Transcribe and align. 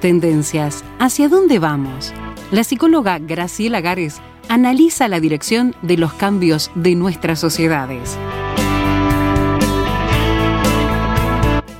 Tendencias. 0.00 0.82
¿Hacia 0.98 1.28
dónde 1.28 1.58
vamos? 1.58 2.14
La 2.50 2.64
psicóloga 2.64 3.18
Graciela 3.18 3.82
Gares 3.82 4.22
analiza 4.48 5.08
la 5.08 5.20
dirección 5.20 5.76
de 5.82 5.98
los 5.98 6.14
cambios 6.14 6.70
de 6.74 6.94
nuestras 6.94 7.38
sociedades. 7.38 8.16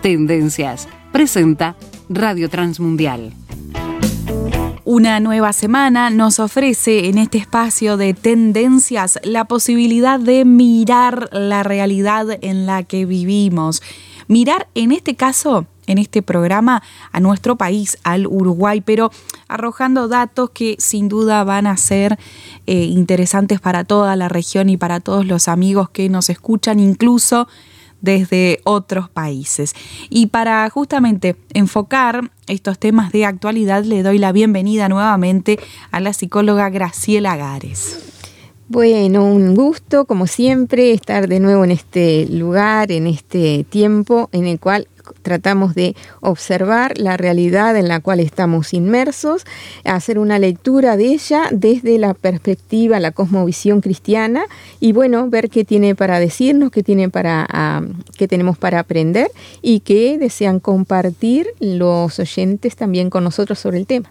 Tendencias. 0.02 0.86
Presenta 1.12 1.76
Radio 2.10 2.50
Transmundial. 2.50 3.32
Una 4.84 5.18
nueva 5.20 5.54
semana 5.54 6.10
nos 6.10 6.40
ofrece 6.40 7.08
en 7.08 7.16
este 7.16 7.38
espacio 7.38 7.96
de 7.96 8.12
tendencias 8.12 9.18
la 9.22 9.46
posibilidad 9.46 10.20
de 10.20 10.44
mirar 10.44 11.30
la 11.32 11.62
realidad 11.62 12.26
en 12.42 12.66
la 12.66 12.82
que 12.82 13.06
vivimos. 13.06 13.82
Mirar 14.30 14.68
en 14.76 14.92
este 14.92 15.16
caso 15.16 15.66
en 15.88 15.98
este 15.98 16.22
programa 16.22 16.84
a 17.10 17.18
nuestro 17.18 17.56
país, 17.56 17.98
al 18.04 18.28
Uruguay, 18.28 18.80
pero 18.80 19.10
arrojando 19.48 20.06
datos 20.06 20.50
que 20.50 20.76
sin 20.78 21.08
duda 21.08 21.42
van 21.42 21.66
a 21.66 21.76
ser 21.76 22.16
eh, 22.68 22.84
interesantes 22.84 23.60
para 23.60 23.82
toda 23.82 24.14
la 24.14 24.28
región 24.28 24.68
y 24.68 24.76
para 24.76 25.00
todos 25.00 25.26
los 25.26 25.48
amigos 25.48 25.90
que 25.90 26.08
nos 26.08 26.30
escuchan, 26.30 26.78
incluso 26.78 27.48
desde 28.02 28.60
otros 28.62 29.10
países. 29.10 29.74
Y 30.10 30.26
para 30.26 30.70
justamente 30.70 31.34
enfocar 31.52 32.30
estos 32.46 32.78
temas 32.78 33.10
de 33.10 33.26
actualidad, 33.26 33.82
le 33.82 34.04
doy 34.04 34.18
la 34.18 34.30
bienvenida 34.30 34.88
nuevamente 34.88 35.58
a 35.90 35.98
la 35.98 36.12
psicóloga 36.12 36.70
Graciela 36.70 37.34
Gares. 37.34 38.19
Bueno, 38.72 39.24
un 39.24 39.56
gusto, 39.56 40.04
como 40.04 40.28
siempre, 40.28 40.92
estar 40.92 41.26
de 41.26 41.40
nuevo 41.40 41.64
en 41.64 41.72
este 41.72 42.28
lugar, 42.30 42.92
en 42.92 43.08
este 43.08 43.64
tiempo 43.68 44.28
en 44.30 44.46
el 44.46 44.60
cual 44.60 44.86
tratamos 45.22 45.74
de 45.74 45.94
observar 46.20 46.98
la 46.98 47.16
realidad 47.16 47.76
en 47.76 47.88
la 47.88 48.00
cual 48.00 48.20
estamos 48.20 48.74
inmersos, 48.74 49.44
hacer 49.84 50.18
una 50.18 50.38
lectura 50.38 50.96
de 50.96 51.06
ella 51.06 51.44
desde 51.50 51.98
la 51.98 52.14
perspectiva, 52.14 53.00
la 53.00 53.12
cosmovisión 53.12 53.80
cristiana 53.80 54.44
y 54.80 54.92
bueno, 54.92 55.28
ver 55.28 55.50
qué 55.50 55.64
tiene 55.64 55.94
para 55.94 56.20
decirnos, 56.20 56.70
qué, 56.70 56.82
tiene 56.82 57.08
para, 57.08 57.82
qué 58.16 58.28
tenemos 58.28 58.58
para 58.58 58.80
aprender 58.80 59.30
y 59.62 59.80
qué 59.80 60.18
desean 60.18 60.60
compartir 60.60 61.48
los 61.60 62.18
oyentes 62.18 62.76
también 62.76 63.10
con 63.10 63.24
nosotros 63.24 63.58
sobre 63.58 63.78
el 63.78 63.86
tema. 63.86 64.10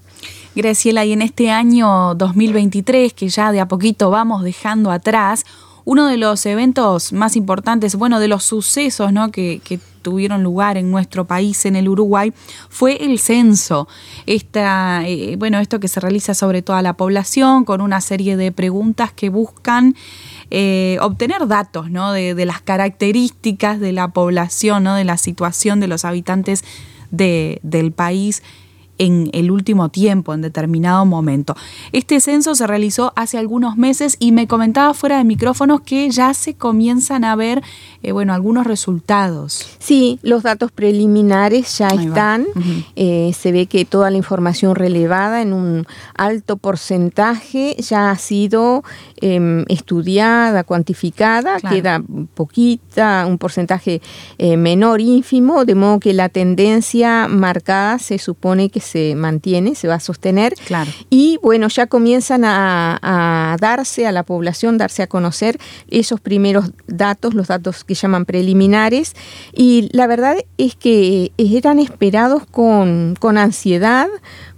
Graciela, 0.56 1.06
y 1.06 1.14
en 1.14 1.22
este 1.22 1.52
año 1.52 2.16
2023, 2.16 3.14
que 3.14 3.30
ya 3.30 3.52
de 3.52 3.60
a 3.60 3.68
poquito 3.68 4.10
vamos 4.10 4.44
dejando 4.44 4.92
atrás, 4.92 5.46
uno 5.86 6.08
de 6.08 6.18
los 6.18 6.46
eventos 6.46 7.14
más 7.14 7.36
importantes, 7.36 7.96
bueno, 7.96 8.20
de 8.20 8.28
los 8.28 8.44
sucesos 8.44 9.12
¿no? 9.12 9.32
que, 9.32 9.62
tuvieron 10.00 10.44
lugar 10.44 10.78
en 10.78 10.92
nuestro 10.92 11.26
país, 11.26 11.66
en 11.66 11.76
el 11.76 11.88
Uruguay, 11.88 12.34
fue 12.70 13.04
el 13.04 13.20
censo. 13.20 13.88
Esta, 14.26 15.08
eh, 15.08 15.36
bueno, 15.38 15.60
esto 15.60 15.80
que 15.80 15.88
se 15.88 16.00
realiza 16.00 16.34
sobre 16.34 16.62
toda 16.62 16.82
la 16.82 16.94
población 16.94 17.66
con 17.66 17.82
una 17.82 18.02
serie 18.02 18.38
de 18.38 18.52
preguntas 18.52 19.12
que 19.14 19.30
buscan 19.30 19.96
eh, 20.52 20.98
obtener 21.02 21.48
datos 21.48 21.92
¿no? 21.92 22.12
de, 22.12 22.34
de, 22.34 22.46
las 22.46 22.62
características 22.62 23.80
de 23.80 23.92
la 23.92 24.10
población, 24.10 24.84
¿no? 24.84 24.96
de 24.96 25.04
la 25.04 25.18
situación 25.18 25.80
de 25.80 25.88
los 25.88 26.06
habitantes 26.06 26.64
de, 27.12 27.60
del 27.64 27.92
país 27.92 28.44
en 29.00 29.30
el 29.34 29.50
último 29.50 29.90
tiempo, 29.90 30.34
en 30.34 30.42
determinado 30.42 31.06
momento. 31.06 31.56
Este 31.92 32.20
censo 32.20 32.54
se 32.54 32.68
realizó 32.68 33.14
hace 33.16 33.40
algunos 33.40 33.78
meses 33.78 34.18
y 34.20 34.32
me 34.32 34.48
comentaba 34.48 34.94
fuera 34.94 35.18
de 35.18 35.24
micrófonos 35.24 35.82
que 35.82 36.10
ya 36.12 36.34
se 36.36 36.54
comienzan 36.54 37.24
a 37.24 37.36
ver, 37.36 37.64
eh, 38.04 38.12
bueno, 38.12 38.34
algunos 38.34 38.68
resultados. 38.68 39.78
Sí, 39.80 40.20
los 40.22 40.44
datos 40.44 40.72
preliminares 40.72 41.78
ya 41.78 41.88
están. 41.88 42.46
Eh, 42.96 43.32
se 43.38 43.52
ve 43.52 43.66
que 43.66 43.86
toda 43.86 44.12
la 44.12 44.18
información 44.18 44.76
relevada 44.76 45.42
en 45.42 45.54
un 45.54 45.88
alto 46.14 46.58
porcentaje 46.58 47.76
ya 47.80 48.12
ha 48.12 48.18
sido 48.18 48.84
em, 49.22 49.64
estudiada, 49.70 50.64
cuantificada. 50.64 51.60
Queda 51.62 52.04
poquita, 52.34 53.26
un 53.28 53.38
porcentaje 53.38 54.02
eh, 54.38 54.58
menor, 54.58 55.00
ínfimo, 55.00 55.64
de 55.64 55.76
modo 55.76 56.00
que 56.00 56.14
la 56.14 56.28
tendencia 56.28 57.28
marcada 57.30 58.00
se 58.00 58.18
supone 58.18 58.70
que 58.70 58.82
se 58.90 59.16
mantiene, 59.16 59.76
se 59.76 59.88
va 59.88 59.96
a 59.96 60.00
sostener. 60.00 60.56
Claro. 60.66 60.92
Y 61.10 61.40
bueno, 61.42 61.68
ya 61.68 61.88
comienzan 61.88 62.44
a, 62.46 63.56
darse 63.60 64.08
a 64.08 64.12
la 64.12 64.24
población, 64.24 64.78
darse 64.78 65.04
a 65.04 65.08
conocer 65.08 65.58
esos 65.90 66.20
primeros 66.20 66.72
datos, 66.88 67.34
los 67.34 67.48
datos 67.48 67.84
que 67.84 67.94
llaman 67.94 68.26
preliminares. 68.26 69.16
Y 69.54 69.90
la 69.92 70.08
verdad 70.08 70.38
es 70.58 70.76
que 70.76 71.32
eran 71.38 71.80
esperados 71.80 72.46
con, 72.46 73.16
con 73.20 73.38
ansiedad 73.38 74.08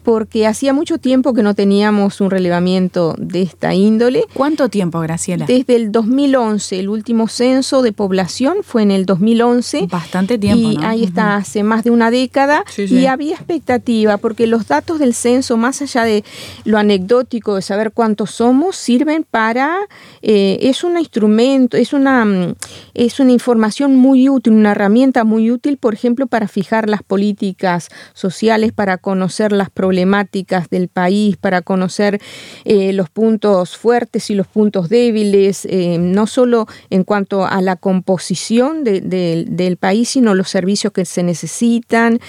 porque 0.04 0.48
hacía 0.48 0.74
mucho 0.74 0.98
tiempo 0.98 1.34
que 1.34 1.44
no 1.44 1.54
teníamos 1.54 2.22
un 2.22 2.30
relevamiento 2.32 3.16
de 3.18 3.42
esta 3.42 3.74
índole. 3.74 4.26
¿Cuánto 4.34 4.70
tiempo, 4.70 5.00
Graciela? 5.00 5.46
Desde 5.46 5.76
el 5.76 5.92
2011, 5.92 6.80
el 6.80 6.90
último 6.90 7.28
censo 7.28 7.82
de 7.82 7.92
población 7.92 8.58
fue 8.64 8.84
en 8.84 8.92
el 8.92 9.06
2011. 9.06 9.88
Bastante 9.90 10.38
tiempo. 10.38 10.72
Y 10.72 10.84
ahí 10.84 11.04
está, 11.04 11.36
hace 11.36 11.64
más 11.64 11.84
de 11.84 11.92
una 11.92 12.10
década. 12.10 12.64
Y 12.78 13.06
había 13.06 13.36
expectativa, 13.36 14.18
porque 14.18 14.48
los 14.48 14.68
datos 14.68 15.00
del 15.00 15.14
censo, 15.14 15.58
más 15.58 15.82
allá 15.82 16.04
de 16.04 16.24
lo 16.66 16.78
anecdótico 16.78 17.56
de 17.56 17.62
saber 17.62 17.92
cuántos 17.92 18.32
somos, 18.32 18.76
sirven 18.76 19.24
para, 19.30 19.78
eh, 20.22 20.58
es 20.62 20.84
un 20.84 20.98
instrumento, 20.98 21.78
es 21.78 21.94
una, 21.94 22.26
mm, 22.26 22.56
es 22.94 23.20
una 23.20 23.32
información 23.32 23.96
muy 23.96 24.30
útil, 24.30 24.54
una 24.54 24.72
herramienta 24.72 25.24
muy 25.24 25.52
útil, 25.52 25.78
por 25.78 25.94
ejemplo, 25.94 26.28
para 26.28 26.48
fijar 26.48 26.90
las 26.90 27.04
políticas 27.04 27.90
sociales, 28.14 28.72
para 28.74 28.98
conocer 28.98 29.52
las 29.52 29.70
problemáticas 29.70 29.91
problemáticas 29.91 30.69
del 30.69 30.88
país, 30.88 31.35
para 31.35 31.62
conocer 31.62 32.22
eh, 32.63 32.94
los 32.94 33.09
puntos 33.09 33.75
fuertes 33.75 34.29
y 34.29 34.35
los 34.35 34.47
puntos 34.47 34.88
débiles, 34.88 35.66
eh, 35.66 35.97
no 36.00 36.28
solo 36.28 36.66
en 36.90 37.03
cuanto 37.03 37.46
a 37.46 37.62
la 37.62 37.75
composición 37.75 38.85
del 38.85 39.78
país, 39.78 40.07
sino 40.07 40.34
los 40.34 40.47
servicios 40.47 40.94
que 40.94 41.03
se 41.03 41.24
necesitan, 41.24 42.19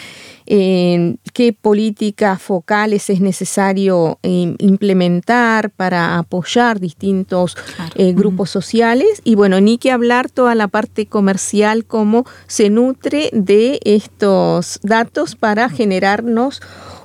eh, 0.46 1.14
qué 1.32 1.52
políticas 1.52 2.42
focales 2.42 3.08
es 3.10 3.20
necesario 3.20 4.18
implementar 4.22 5.70
para 5.70 6.18
apoyar 6.18 6.80
distintos 6.80 7.56
grupos 7.96 8.50
sociales. 8.50 9.22
Y 9.22 9.36
bueno, 9.36 9.60
ni 9.60 9.78
que 9.78 9.92
hablar 9.92 10.30
toda 10.30 10.56
la 10.56 10.66
parte 10.66 11.06
comercial, 11.06 11.84
cómo 11.84 12.24
se 12.48 12.70
nutre 12.70 13.30
de 13.32 13.78
estos 13.84 14.80
datos 14.82 15.36
para 15.36 15.68
generarnos 15.68 16.60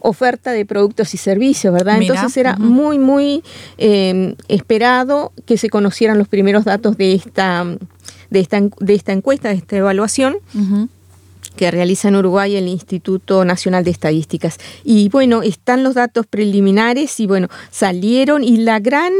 oferta 0.07 0.51
de 0.51 0.65
productos 0.65 1.13
y 1.13 1.17
servicios, 1.17 1.73
¿verdad? 1.73 2.01
Entonces 2.01 2.35
era 2.37 2.55
muy, 2.57 2.97
muy 2.97 3.43
em, 3.77 4.35
esperado 4.47 5.33
que 5.45 5.57
se 5.57 5.69
conocieran 5.69 6.17
los 6.17 6.27
primeros 6.27 6.63
datos 6.63 6.97
de 6.97 7.13
esta, 7.13 7.65
de 8.29 8.39
esta, 8.39 8.61
de 8.79 8.93
esta 8.93 9.11
encuesta, 9.11 9.49
de 9.49 9.55
esta 9.55 9.75
evaluación. 9.75 10.37
Que 11.57 11.69
realiza 11.71 12.07
en 12.07 12.15
Uruguay 12.15 12.55
el 12.55 12.69
Instituto 12.69 13.43
Nacional 13.43 13.83
de 13.83 13.91
Estadísticas. 13.91 14.57
Y 14.85 15.09
bueno, 15.09 15.41
están 15.41 15.83
los 15.83 15.95
datos 15.95 16.25
preliminares 16.25 17.19
y 17.19 17.27
bueno, 17.27 17.49
salieron 17.69 18.43
y 18.43 18.57
la 18.57 18.79
gran 18.79 19.11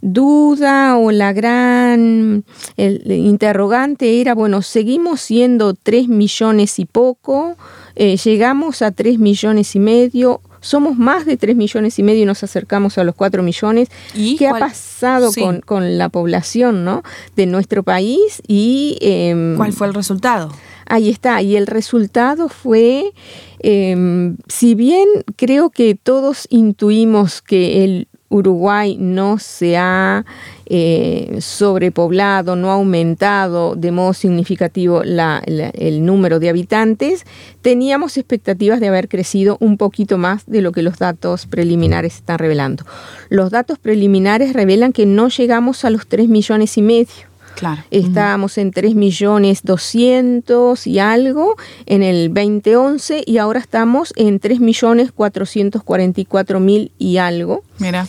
duda 0.00 0.96
o 0.96 1.10
la 1.10 1.32
gran 1.32 2.44
interrogante 2.76 4.20
era, 4.20 4.34
bueno, 4.34 4.62
seguimos 4.62 5.20
siendo 5.20 5.74
tres 5.74 6.06
millones 6.06 6.78
y 6.78 6.84
poco, 6.84 7.56
eh, 7.96 8.16
llegamos 8.18 8.82
a 8.82 8.92
3 8.92 9.18
millones 9.18 9.74
y 9.74 9.80
medio, 9.80 10.42
somos 10.60 10.98
más 10.98 11.24
de 11.24 11.36
3 11.36 11.56
millones 11.56 11.98
y 11.98 12.02
medio 12.02 12.22
y 12.22 12.26
nos 12.26 12.42
acercamos 12.42 12.98
a 12.98 13.04
los 13.04 13.14
4 13.14 13.42
millones. 13.42 13.88
¿Y 14.14 14.36
¿Qué 14.36 14.48
ha 14.48 14.58
pasado 14.58 15.30
con, 15.64 15.98
la 15.98 16.08
población 16.10 16.84
¿no? 16.84 17.02
de 17.36 17.46
nuestro 17.46 17.82
país? 17.82 18.42
y 18.46 18.98
em, 19.00 19.56
¿Cuál 19.56 19.72
fue 19.72 19.86
el 19.86 19.94
resultado? 19.94 20.52
Ahí 20.86 21.10
está, 21.10 21.42
y 21.42 21.56
el 21.56 21.66
resultado 21.66 22.48
fue, 22.48 23.12
em, 23.58 24.36
si 24.48 24.74
bien 24.74 25.06
creo 25.36 25.70
que 25.70 25.94
todos 25.94 26.46
intuimos 26.50 27.42
que 27.42 27.84
el 27.84 28.08
Uruguay 28.28 28.96
no 28.98 29.38
se 29.38 29.76
ha 29.76 30.24
eh, 30.66 31.38
sobrepoblado, 31.40 32.56
no 32.56 32.70
ha 32.70 32.74
aumentado 32.74 33.76
de 33.76 33.92
modo 33.92 34.14
significativo 34.14 35.02
el 35.02 36.04
número 36.04 36.40
de 36.40 36.48
habitantes, 36.48 37.24
teníamos 37.62 38.16
expectativas 38.16 38.80
de 38.80 38.88
haber 38.88 39.08
crecido 39.08 39.56
un 39.60 39.76
poquito 39.76 40.18
más 40.18 40.44
de 40.46 40.62
lo 40.62 40.72
que 40.72 40.82
los 40.82 40.98
datos 40.98 41.46
preliminares 41.46 42.16
están 42.16 42.38
revelando. 42.38 42.84
Los 43.28 43.50
datos 43.50 43.78
preliminares 43.78 44.52
revelan 44.52 44.92
que 44.92 45.06
no 45.06 45.28
llegamos 45.28 45.84
a 45.84 45.90
los 45.90 46.06
3 46.08 46.28
millones 46.28 46.76
y 46.78 46.82
medio. 46.82 47.35
Claro. 47.56 47.82
Estábamos 47.90 48.58
en 48.58 48.70
3 48.70 48.94
millones 48.94 49.62
200 49.64 50.86
y 50.86 50.98
algo 50.98 51.56
en 51.86 52.02
el 52.02 52.32
2011 52.32 53.24
y 53.26 53.38
ahora 53.38 53.60
estamos 53.60 54.12
en 54.16 54.38
3 54.38 54.60
millones 54.60 55.10
444 55.10 56.60
mil 56.60 56.92
y 56.98 57.16
algo. 57.16 57.64
Mira. 57.78 58.06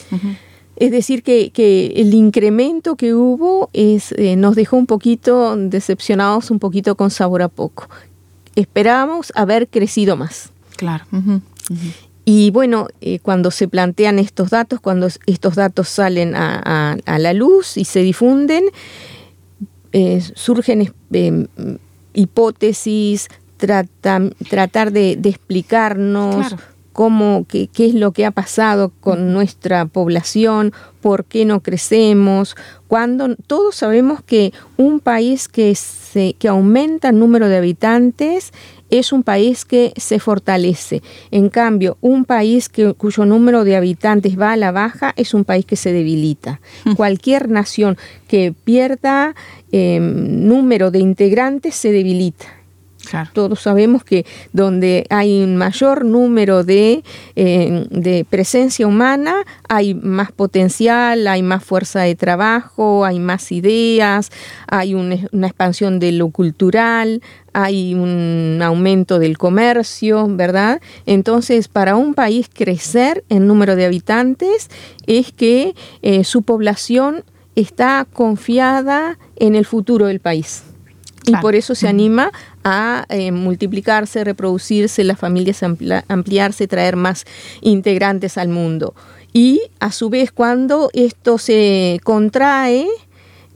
Es 0.75 0.91
decir, 0.91 1.23
que, 1.23 1.49
que, 1.49 1.93
el 1.95 2.13
incremento 2.13 2.95
que 2.97 3.15
hubo 3.15 3.69
es, 3.73 4.11
eh, 4.11 4.35
nos 4.35 4.55
dejó 4.55 4.75
un 4.77 4.85
poquito 4.85 5.55
decepcionados, 5.55 6.51
un 6.51 6.59
poquito 6.59 6.95
con 6.95 7.09
sabor 7.09 7.41
a 7.41 7.47
poco. 7.47 7.89
Esperábamos 8.55 9.31
haber 9.35 9.69
crecido 9.69 10.17
más. 10.17 10.51
Claro. 10.75 11.05
Y 12.29 12.51
bueno, 12.51 12.87
eh, 12.99 13.19
cuando 13.19 13.51
se 13.51 13.69
plantean 13.69 14.19
estos 14.19 14.49
datos, 14.49 14.81
cuando 14.81 15.07
estos 15.25 15.55
datos 15.55 15.87
salen 15.87 16.35
a, 16.35 16.97
la 17.05 17.33
luz 17.33 17.77
y 17.77 17.85
se 17.85 18.01
difunden, 18.01 18.65
eh, 19.99 20.21
surgen 20.35 20.93
eh, 21.11 21.47
hipótesis, 22.13 23.29
tratar 23.57 24.91
de, 24.91 25.19
explicarnos 25.23 26.55
cómo, 26.93 27.45
qué, 27.47 27.67
qué, 27.67 27.87
es 27.87 27.95
lo 27.95 28.11
que 28.11 28.27
ha 28.27 28.29
pasado 28.29 28.91
con 28.99 29.33
nuestra 29.33 29.87
población, 29.87 30.71
por 31.01 31.25
qué 31.25 31.45
no 31.45 31.61
crecemos, 31.61 32.55
cuando 32.87 33.35
todos 33.47 33.73
sabemos 33.73 34.21
que 34.23 34.53
un 34.77 34.99
país 34.99 35.47
que, 35.47 35.73
se, 35.73 36.33
que 36.33 36.47
aumenta 36.47 37.09
el 37.09 37.17
número 37.17 37.49
de 37.49 37.57
habitantes 37.57 38.53
es 38.89 39.11
un 39.11 39.23
país 39.23 39.65
que 39.65 39.93
se 39.97 40.19
fortalece. 40.19 41.01
En 41.31 41.49
cambio, 41.49 41.97
un 42.01 42.25
país 42.25 42.69
que, 42.69 42.93
cuyo 42.93 43.25
número 43.25 43.63
de 43.63 43.75
habitantes 43.75 44.39
va 44.39 44.53
a 44.53 44.57
la 44.57 44.71
baja 44.71 45.13
es 45.15 45.33
un 45.33 45.45
país 45.45 45.65
que 45.65 45.75
se 45.75 45.91
debilita. 45.91 46.61
Mm. 46.85 46.93
Cualquier 46.93 47.49
nación 47.49 47.97
que 48.27 48.53
pierda 48.63 49.35
em, 49.71 50.47
número 50.47 50.91
de 50.91 50.99
integrantes 50.99 51.75
se 51.75 51.91
debilita. 51.91 52.45
Todos 53.33 53.61
sabemos 53.61 54.03
que 54.03 54.25
donde 54.53 55.05
hay 55.09 55.43
un 55.43 55.57
mayor 55.57 56.05
número 56.05 56.63
de, 56.63 57.03
em, 57.35 57.85
de, 57.89 58.25
presencia 58.29 58.87
humana, 58.87 59.43
hay 59.69 59.93
más 59.93 60.31
potencial, 60.31 61.27
hay 61.27 61.43
más 61.43 61.63
fuerza 61.63 62.01
de 62.01 62.15
trabajo, 62.15 63.05
hay 63.05 63.19
más 63.19 63.51
ideas, 63.51 64.31
hay 64.67 64.93
una 64.93 65.47
expansión 65.47 65.99
de 65.99 66.11
lo 66.11 66.29
cultural, 66.29 67.21
hay 67.53 67.95
un 67.95 68.59
aumento 68.61 69.17
del 69.17 69.37
comercio, 69.37 70.27
¿verdad? 70.29 70.79
Entonces, 71.07 71.67
para 71.67 71.95
un 71.95 72.13
país 72.13 72.49
crecer 72.53 73.23
en 73.29 73.47
número 73.47 73.75
de 73.75 73.85
habitantes 73.85 74.69
es 75.07 75.31
que 75.31 75.73
eh, 76.03 76.23
su 76.23 76.43
población 76.43 77.23
está 77.55 78.05
confiada 78.13 79.17
en 79.35 79.55
el 79.55 79.65
futuro 79.65 80.05
del 80.05 80.19
país. 80.19 80.65
Y 81.25 81.35
por 81.37 81.55
eso 81.55 81.75
se 81.75 81.87
anima 81.87 82.31
a 82.69 83.05
eh, 83.07 83.31
multiplicarse, 83.31 84.25
reproducirse, 84.25 85.05
las 85.05 85.17
familias 85.17 85.63
ampliarse, 85.63 86.67
traer 86.67 86.97
más 86.97 87.23
integrantes 87.61 88.37
al 88.37 88.49
mundo. 88.49 88.93
Y 89.31 89.61
a 89.79 89.93
su 89.93 90.09
vez, 90.09 90.33
cuando 90.33 90.89
esto 90.91 91.37
se 91.37 92.01
contrae, 92.03 92.87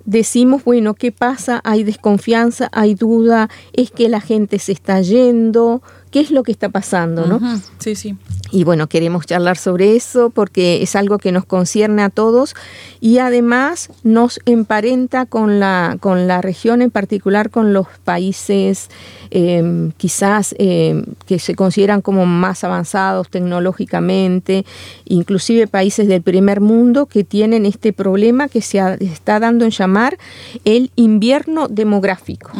decimos, 0.06 0.64
bueno, 0.64 0.94
¿qué 0.94 1.12
pasa? 1.12 1.60
Hay 1.66 1.84
desconfianza, 1.84 2.70
hay 2.72 2.96
duda, 2.96 3.50
es 3.74 3.92
que 3.92 4.08
la 4.08 4.22
gente 4.22 4.60
se 4.60 4.72
está 4.72 5.02
yendo, 5.02 5.82
¿qué 6.12 6.20
es 6.20 6.30
lo 6.30 6.44
que 6.44 6.52
está 6.52 6.70
pasando? 6.70 7.26
¿no? 7.26 7.40
Sí, 7.80 7.96
sí. 7.96 8.16
Y 8.52 8.66
bueno, 8.66 8.88
queremos 8.88 9.26
charlar 9.26 9.58
sobre 9.58 9.96
eso 9.96 10.30
porque 10.30 10.84
es 10.84 10.96
algo 10.98 11.18
que 11.18 11.32
nos 11.32 11.46
concierne 11.46 12.04
a 12.04 12.10
todos 12.10 12.54
y 13.00 13.20
además 13.20 13.90
nos 14.04 14.42
emparenta 14.46 15.26
con 15.26 15.60
la, 15.62 15.98
con 16.02 16.28
la 16.28 16.42
región, 16.42 16.82
en 16.82 16.92
particular 16.92 17.50
con 17.50 17.72
los 17.72 17.88
países 18.04 18.90
em, 19.30 19.94
quizás 19.94 20.54
em, 20.60 21.06
que 21.26 21.40
se 21.40 21.56
consideran 21.56 22.02
como 22.02 22.26
más 22.26 22.66
avanzados 22.66 23.30
tecnológicamente, 23.30 24.66
inclusive 25.06 25.68
países 25.68 26.10
del 26.10 26.22
primer 26.22 26.60
mundo 26.60 27.06
que 27.06 27.24
tienen 27.24 27.66
este 27.66 27.94
problema 27.94 28.50
que 28.50 28.62
se 28.62 28.80
está 29.00 29.40
dando 29.40 29.64
en 29.64 29.72
llamar 29.72 30.18
el 30.66 30.92
invierno 30.98 31.70
demográfico 31.70 32.52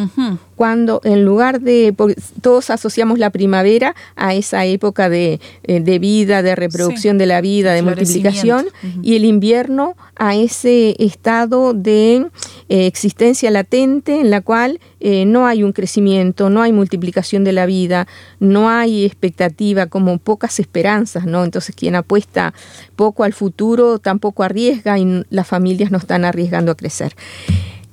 cuando 0.62 1.02
en 1.04 1.26
lugar 1.26 1.60
de, 1.60 1.92
todos 2.40 2.70
asociamos 2.70 3.18
la 3.18 3.32
primavera 3.32 3.96
a 4.16 4.36
esa 4.36 4.64
época 4.64 5.10
de, 5.10 5.40
eh, 5.64 6.00
vida, 6.00 6.44
de 6.44 6.56
reproducción 6.56 7.18
de 7.18 7.26
la 7.26 7.42
vida, 7.42 7.74
de 7.74 7.82
multiplicación, 7.82 8.68
y 9.02 9.16
el 9.16 9.26
invierno 9.26 9.96
a 10.16 10.36
ese 10.36 10.96
estado 11.00 11.74
de 11.74 12.28
eh, 12.70 12.86
existencia 12.86 13.50
latente 13.50 14.20
en 14.20 14.30
la 14.30 14.42
cual 14.42 14.80
eh, 15.00 15.26
no 15.26 15.48
hay 15.48 15.64
un 15.64 15.72
crecimiento, 15.72 16.52
no 16.52 16.62
hay 16.62 16.74
multiplicación 16.74 17.44
de 17.44 17.54
la 17.54 17.66
vida, 17.66 18.08
no 18.40 18.70
hay 18.70 19.04
expectativa, 19.04 19.88
como 19.88 20.20
pocas 20.20 20.60
esperanzas, 20.60 21.26
¿no? 21.26 21.44
Entonces 21.44 21.76
quien 21.76 21.96
apuesta 21.96 22.54
poco 22.96 23.24
al 23.24 23.34
futuro 23.34 23.98
tampoco 23.98 24.44
arriesga 24.44 25.00
y 25.00 25.24
las 25.32 25.48
familias 25.48 25.90
no 25.90 25.98
están 25.98 26.24
arriesgando 26.24 26.72
a 26.72 26.76
crecer 26.76 27.16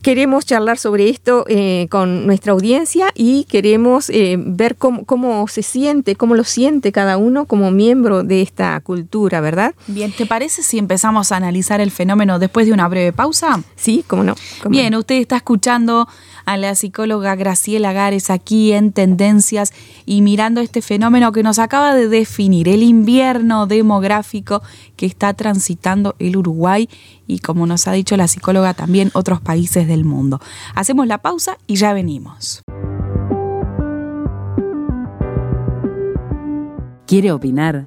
queremos 0.02 0.46
charlar 0.46 0.78
sobre 0.78 1.08
esto 1.08 1.44
eh, 1.48 1.86
con 1.90 2.26
nuestra 2.26 2.52
audiencia 2.52 3.10
y 3.14 3.44
queremos 3.44 4.10
eh, 4.10 4.36
ver 4.38 4.76
cómo, 4.76 5.04
cómo, 5.04 5.46
se 5.48 5.62
siente, 5.62 6.16
cómo 6.16 6.34
lo 6.34 6.44
siente 6.44 6.92
cada 6.92 7.16
uno 7.16 7.46
como 7.46 7.70
miembro 7.70 8.22
de 8.22 8.42
esta 8.42 8.78
cultura, 8.80 9.40
¿verdad? 9.40 9.74
Bien, 9.86 10.12
¿te 10.12 10.26
parece 10.26 10.62
si 10.62 10.78
empezamos 10.78 11.32
a 11.32 11.36
analizar 11.36 11.80
el 11.80 11.90
fenómeno 11.90 12.38
después 12.38 12.66
de 12.66 12.72
una 12.72 12.88
breve 12.88 13.12
pausa? 13.12 13.62
Sí, 13.76 14.04
cómo 14.06 14.24
no. 14.24 14.34
Bien, 14.68 14.94
usted 14.94 15.16
está 15.16 15.36
escuchando 15.36 16.08
a 16.44 16.56
la 16.56 16.74
psicóloga 16.74 17.34
Graciela 17.36 17.92
Gares 17.92 18.30
aquí 18.30 18.72
en 18.72 18.92
Tendencias 18.92 19.72
y 20.06 20.22
mirando 20.22 20.62
este 20.62 20.80
fenómeno 20.80 21.30
que 21.30 21.42
nos 21.42 21.58
acaba 21.58 21.94
de 21.94 22.08
definir, 22.08 22.68
el 22.68 22.82
invierno 22.82 23.66
demográfico 23.66 24.62
que 24.96 25.04
está 25.04 25.34
transitando 25.34 26.14
el 26.18 26.36
Uruguay 26.38 26.88
y 27.28 27.38
como 27.38 27.66
nos 27.66 27.86
ha 27.86 27.92
dicho 27.92 28.16
la 28.16 28.26
psicóloga 28.26 28.74
también 28.74 29.10
otros 29.14 29.40
países 29.40 29.86
del 29.86 30.04
mundo. 30.04 30.40
Hacemos 30.74 31.06
la 31.06 31.18
pausa 31.18 31.58
y 31.68 31.76
ya 31.76 31.92
venimos. 31.92 32.62
¿Quiere 37.06 37.30
opinar? 37.30 37.86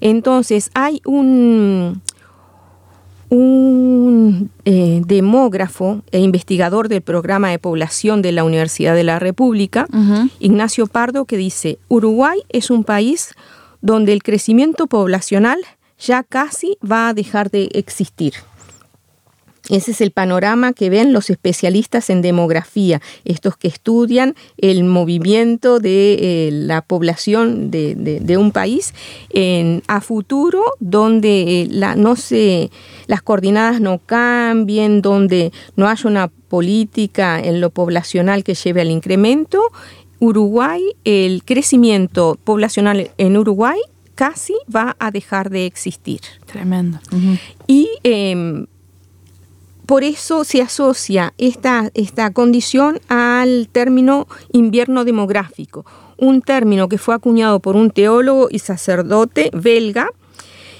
Entonces, 0.00 0.70
hay 0.72 1.02
un, 1.04 2.00
un 3.28 4.50
eh, 4.64 5.02
demógrafo 5.04 6.02
e 6.10 6.20
investigador 6.20 6.88
del 6.88 7.02
programa 7.02 7.50
de 7.50 7.58
población 7.58 8.22
de 8.22 8.32
la 8.32 8.44
Universidad 8.44 8.94
de 8.94 9.04
la 9.04 9.18
República, 9.18 9.86
Ignacio 10.38 10.86
Pardo, 10.86 11.26
que 11.26 11.36
dice, 11.36 11.78
Uruguay 11.88 12.40
es 12.48 12.70
un 12.70 12.82
país 12.82 13.34
donde 13.86 14.12
el 14.12 14.22
crecimiento 14.22 14.88
poblacional 14.88 15.60
ya 15.98 16.24
casi 16.24 16.76
va 16.82 17.08
a 17.08 17.14
dejar 17.14 17.50
de 17.50 17.70
existir. 17.72 18.34
Ese 19.68 19.90
es 19.92 20.00
el 20.00 20.12
panorama 20.12 20.72
que 20.72 20.90
ven 20.90 21.12
los 21.12 21.28
especialistas 21.30 22.08
en 22.10 22.22
demografía, 22.22 23.00
estos 23.24 23.56
que 23.56 23.66
estudian 23.66 24.36
el 24.58 24.84
movimiento 24.84 25.80
de 25.80 26.14
eh, 26.20 26.50
la 26.52 26.82
población 26.82 27.70
de, 27.70 28.36
un 28.38 28.52
país 28.52 28.94
en, 29.30 29.82
a 29.88 30.00
futuro, 30.00 30.62
donde 30.78 31.62
eh, 31.62 32.70
las 33.06 33.22
coordinadas 33.22 33.80
no 33.80 33.98
cambien, 33.98 35.02
donde 35.02 35.52
no 35.74 35.88
haya 35.88 36.08
una 36.08 36.28
política 36.28 37.40
en 37.40 37.60
lo 37.60 37.70
poblacional 37.70 38.44
que 38.44 38.54
lleve 38.54 38.82
al 38.82 38.90
incremento. 38.90 39.72
Uruguay, 40.18 40.82
el 41.04 41.42
crecimiento 41.44 42.38
poblacional 42.42 43.10
en 43.18 43.36
Uruguay 43.36 43.78
casi 44.14 44.54
va 44.74 44.96
a 44.98 45.10
dejar 45.10 45.50
de 45.50 45.66
existir. 45.66 46.20
Tremendo. 46.46 46.98
Y 47.66 47.88
em, 48.02 48.66
por 49.84 50.02
eso 50.02 50.42
se 50.42 50.62
asocia 50.62 51.32
esta, 51.38 51.90
esta 51.94 52.32
condición 52.32 52.98
al 53.08 53.68
término 53.70 54.26
invierno 54.52 55.04
demográfico, 55.04 55.84
un 56.16 56.42
término 56.42 56.88
que 56.88 56.98
fue 56.98 57.14
acuñado 57.14 57.60
por 57.60 57.76
un 57.76 57.90
teólogo 57.90 58.48
y 58.50 58.58
sacerdote 58.58 59.50
belga 59.52 60.08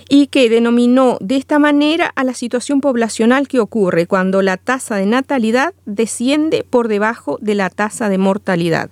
y 0.08 0.28
que 0.28 0.48
denominó 0.48 1.18
de 1.20 1.36
esta 1.36 1.58
manera 1.58 2.12
a 2.14 2.24
la 2.24 2.34
situación 2.34 2.80
poblacional 2.80 3.48
que 3.48 3.60
ocurre 3.60 4.06
cuando 4.06 4.40
la 4.40 4.56
tasa 4.56 4.96
de 4.96 5.06
natalidad 5.06 5.74
desciende 5.84 6.64
por 6.68 6.88
debajo 6.88 7.38
de 7.40 7.54
la 7.54 7.70
tasa 7.70 8.08
de 8.08 8.18
mortalidad 8.18 8.90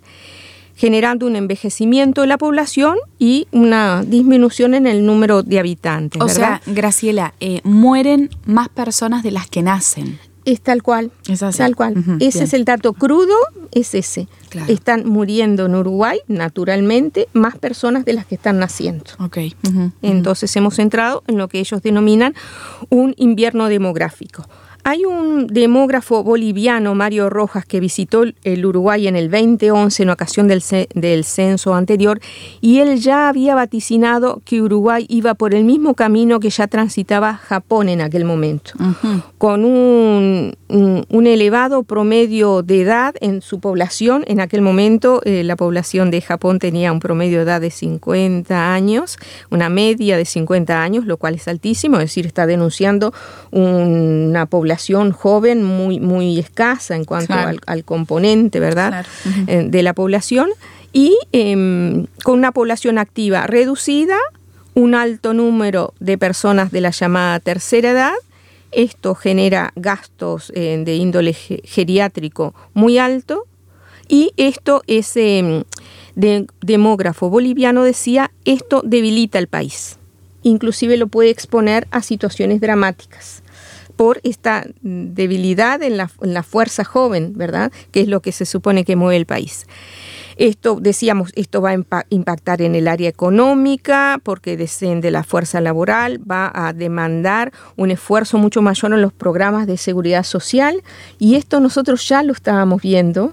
generando 0.75 1.27
un 1.27 1.37
envejecimiento 1.37 2.23
de 2.23 2.27
la 2.27 2.39
población 2.39 2.97
y 3.19 3.47
una 3.53 4.03
disminución 4.05 4.75
en 4.75 4.87
el 4.87 5.07
número 5.07 5.43
de 5.43 5.59
habitantes. 5.59 6.21
O 6.21 6.29
sea, 6.29 6.61
Graciela, 6.67 7.35
eh, 7.41 7.61
mueren 7.65 8.31
más 8.45 8.69
personas 8.69 9.23
de 9.23 9.31
las 9.31 9.49
que 9.49 9.63
nacen. 9.63 10.19
Es 10.45 10.61
tal 10.61 10.83
cual. 10.83 11.11
Es 11.27 11.41
Tal 11.41 11.75
cual. 11.75 11.95
ese 12.21 12.45
es 12.45 12.53
el 12.53 12.65
dato 12.65 12.93
crudo, 12.93 13.35
es 13.73 13.95
ese. 13.95 14.29
Están 14.69 15.09
muriendo 15.09 15.67
en 15.67 15.75
Uruguay, 15.75 16.21
naturalmente, 16.29 17.29
más 17.33 17.57
personas 17.57 18.05
de 18.05 18.13
las 18.13 18.27
que 18.27 18.35
están 18.35 18.59
naciendo. 18.59 19.05
Okay. 19.19 19.55
Entonces 20.03 20.55
hemos 20.57 20.79
entrado 20.79 21.23
en 21.29 21.39
lo 21.39 21.49
que 21.49 21.61
ellos 21.61 21.81
denominan 21.83 22.35
un 22.91 23.15
invierno 23.17 23.69
demográfico. 23.69 24.47
Hay 24.87 25.07
un 25.07 25.47
demógrafo 25.47 26.23
boliviano, 26.23 26.95
Mario 26.95 27.31
Rojas, 27.31 27.65
que 27.65 27.81
visitó 27.81 28.25
el 28.43 28.67
Uruguay 28.67 29.09
en 29.09 29.17
el 29.17 29.31
2011 29.31 30.03
en 30.03 30.11
ocasión 30.11 30.47
del, 30.47 30.63
del, 30.95 31.25
censo 31.25 31.75
anterior 31.75 32.21
y 32.61 32.81
él 32.81 32.99
ya 33.01 33.31
había 33.31 33.55
vaticinado 33.55 34.43
que 34.45 34.61
Uruguay 34.61 35.07
iba 35.09 35.33
por 35.33 35.55
el 35.55 35.65
mismo 35.65 35.95
camino 35.95 36.39
que 36.39 36.51
ya 36.51 36.67
transitaba 36.67 37.33
Japón 37.33 37.89
en 37.89 38.03
aquel 38.03 38.27
momento, 38.27 38.73
con 39.39 39.65
un, 39.65 40.55
un, 40.69 41.27
elevado 41.27 41.83
promedio 41.85 42.63
de 42.63 42.83
edad 42.83 43.15
en 43.23 43.41
su 43.41 43.61
población. 43.61 44.23
En 44.27 44.39
aquel 44.39 44.61
momento 44.61 45.23
eh, 45.25 45.45
la 45.45 45.57
población 45.57 46.11
de 46.11 46.21
Japón 46.21 46.59
tenía 46.59 46.93
un 46.93 47.01
promedio 47.01 47.39
de 47.39 47.45
edad 47.45 47.63
de 47.63 47.71
50 47.71 48.75
años, 48.75 49.17
una 49.51 49.71
media 49.71 50.19
de 50.19 50.27
50 50.27 50.83
años, 50.83 51.07
lo 51.07 51.17
cual 51.17 51.37
es 51.37 51.49
altísimo, 51.49 51.97
es 51.97 52.05
decir, 52.05 52.27
está 52.27 52.47
denunciando 52.47 53.15
una 53.51 54.45
población 54.45 54.74
joven 55.13 55.63
muy, 55.63 56.01
muy 56.01 56.39
escasa 56.39 56.97
en 56.97 57.05
cuanto 57.05 57.35
al, 57.67 57.85
componente, 57.85 58.61
¿verdad?, 58.61 59.07
eh, 59.47 59.65
de 59.69 59.83
la 59.83 59.93
población, 59.93 60.51
y 60.93 61.17
em, 61.33 62.07
con 62.23 62.39
una 62.39 62.53
población 62.53 62.99
activa 62.99 63.47
reducida, 63.47 64.17
un 64.75 64.95
alto 64.95 65.35
número 65.35 65.95
de 66.01 66.19
personas 66.19 66.71
de 66.71 66.81
la 66.81 66.91
llamada 66.91 67.41
tercera 67.41 67.91
edad, 67.91 68.15
esto 68.73 69.15
genera 69.15 69.73
gastos 69.77 70.53
eh, 70.55 70.83
de 70.85 70.97
índole 70.97 71.33
geriátrico 71.33 72.55
muy 72.75 72.99
alto, 72.99 73.47
y 74.09 74.33
esto 74.37 74.83
es, 74.87 75.17
em, 75.17 75.65
demógrafo 76.15 77.31
boliviano 77.31 77.83
decía, 77.83 78.31
esto 78.45 78.83
debilita 78.85 79.39
el 79.39 79.49
país. 79.49 79.99
Inclusive 80.43 80.97
lo 80.97 81.07
puede 81.07 81.31
exponer 81.31 81.89
a 81.91 82.03
situaciones 82.03 82.61
dramáticas 82.61 83.44
por 83.97 84.21
esta 84.25 84.67
debilidad 84.83 85.83
en 85.83 85.97
la, 85.97 86.43
fuerza 86.43 86.85
joven, 86.85 87.33
¿verdad? 87.37 87.73
Que 87.91 88.01
es 88.01 88.09
lo 88.09 88.21
que 88.21 88.33
se 88.33 88.45
supone 88.45 88.85
que 88.85 88.97
mueve 88.97 89.17
el 89.17 89.27
país. 89.27 89.67
Esto, 90.37 90.79
decíamos, 90.81 91.31
esto 91.37 91.63
va 91.63 91.71
a 91.71 92.05
impactar 92.09 92.61
en 92.61 92.75
el 92.75 92.89
área 92.89 93.09
económica 93.09 94.21
porque 94.25 94.57
desciende 94.57 95.13
la 95.13 95.23
fuerza 95.23 95.61
laboral, 95.61 96.21
va 96.29 96.51
a 96.53 96.73
demandar 96.73 97.53
un 97.77 97.93
esfuerzo 97.93 98.37
mucho 98.39 98.61
mayor 98.61 98.93
en 98.93 99.03
los 99.03 99.13
programas 99.13 99.69
de 99.69 99.77
seguridad 99.77 100.25
social 100.25 100.83
y 101.21 101.37
esto 101.37 101.61
nosotros 101.61 102.09
ya 102.09 102.25
lo 102.25 102.33
estábamos 102.33 102.83
viendo 102.83 103.33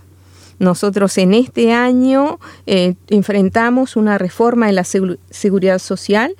nosotros 0.61 1.17
en 1.17 1.33
este 1.33 1.73
año 1.73 2.39
eh, 2.67 2.93
enfrentamos 3.09 3.95
una 3.95 4.19
reforma 4.19 4.67
de 4.67 4.73
la 4.73 4.83
seguridad 4.83 5.79
social 5.79 6.35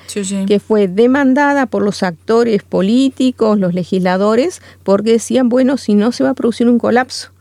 que 0.47 0.59
fue 0.59 0.87
demandada 0.87 1.65
por 1.65 1.83
los 1.83 2.03
actores 2.03 2.61
políticos, 2.61 3.57
los 3.57 3.73
legisladores, 3.73 4.61
porque 4.83 5.13
decían, 5.13 5.49
bueno, 5.49 5.77
si 5.77 5.95
no 5.95 6.11
se 6.11 6.23
va 6.23 6.29
a 6.29 6.33
producir 6.35 6.69
un 6.69 6.77
colapso. 6.77 7.31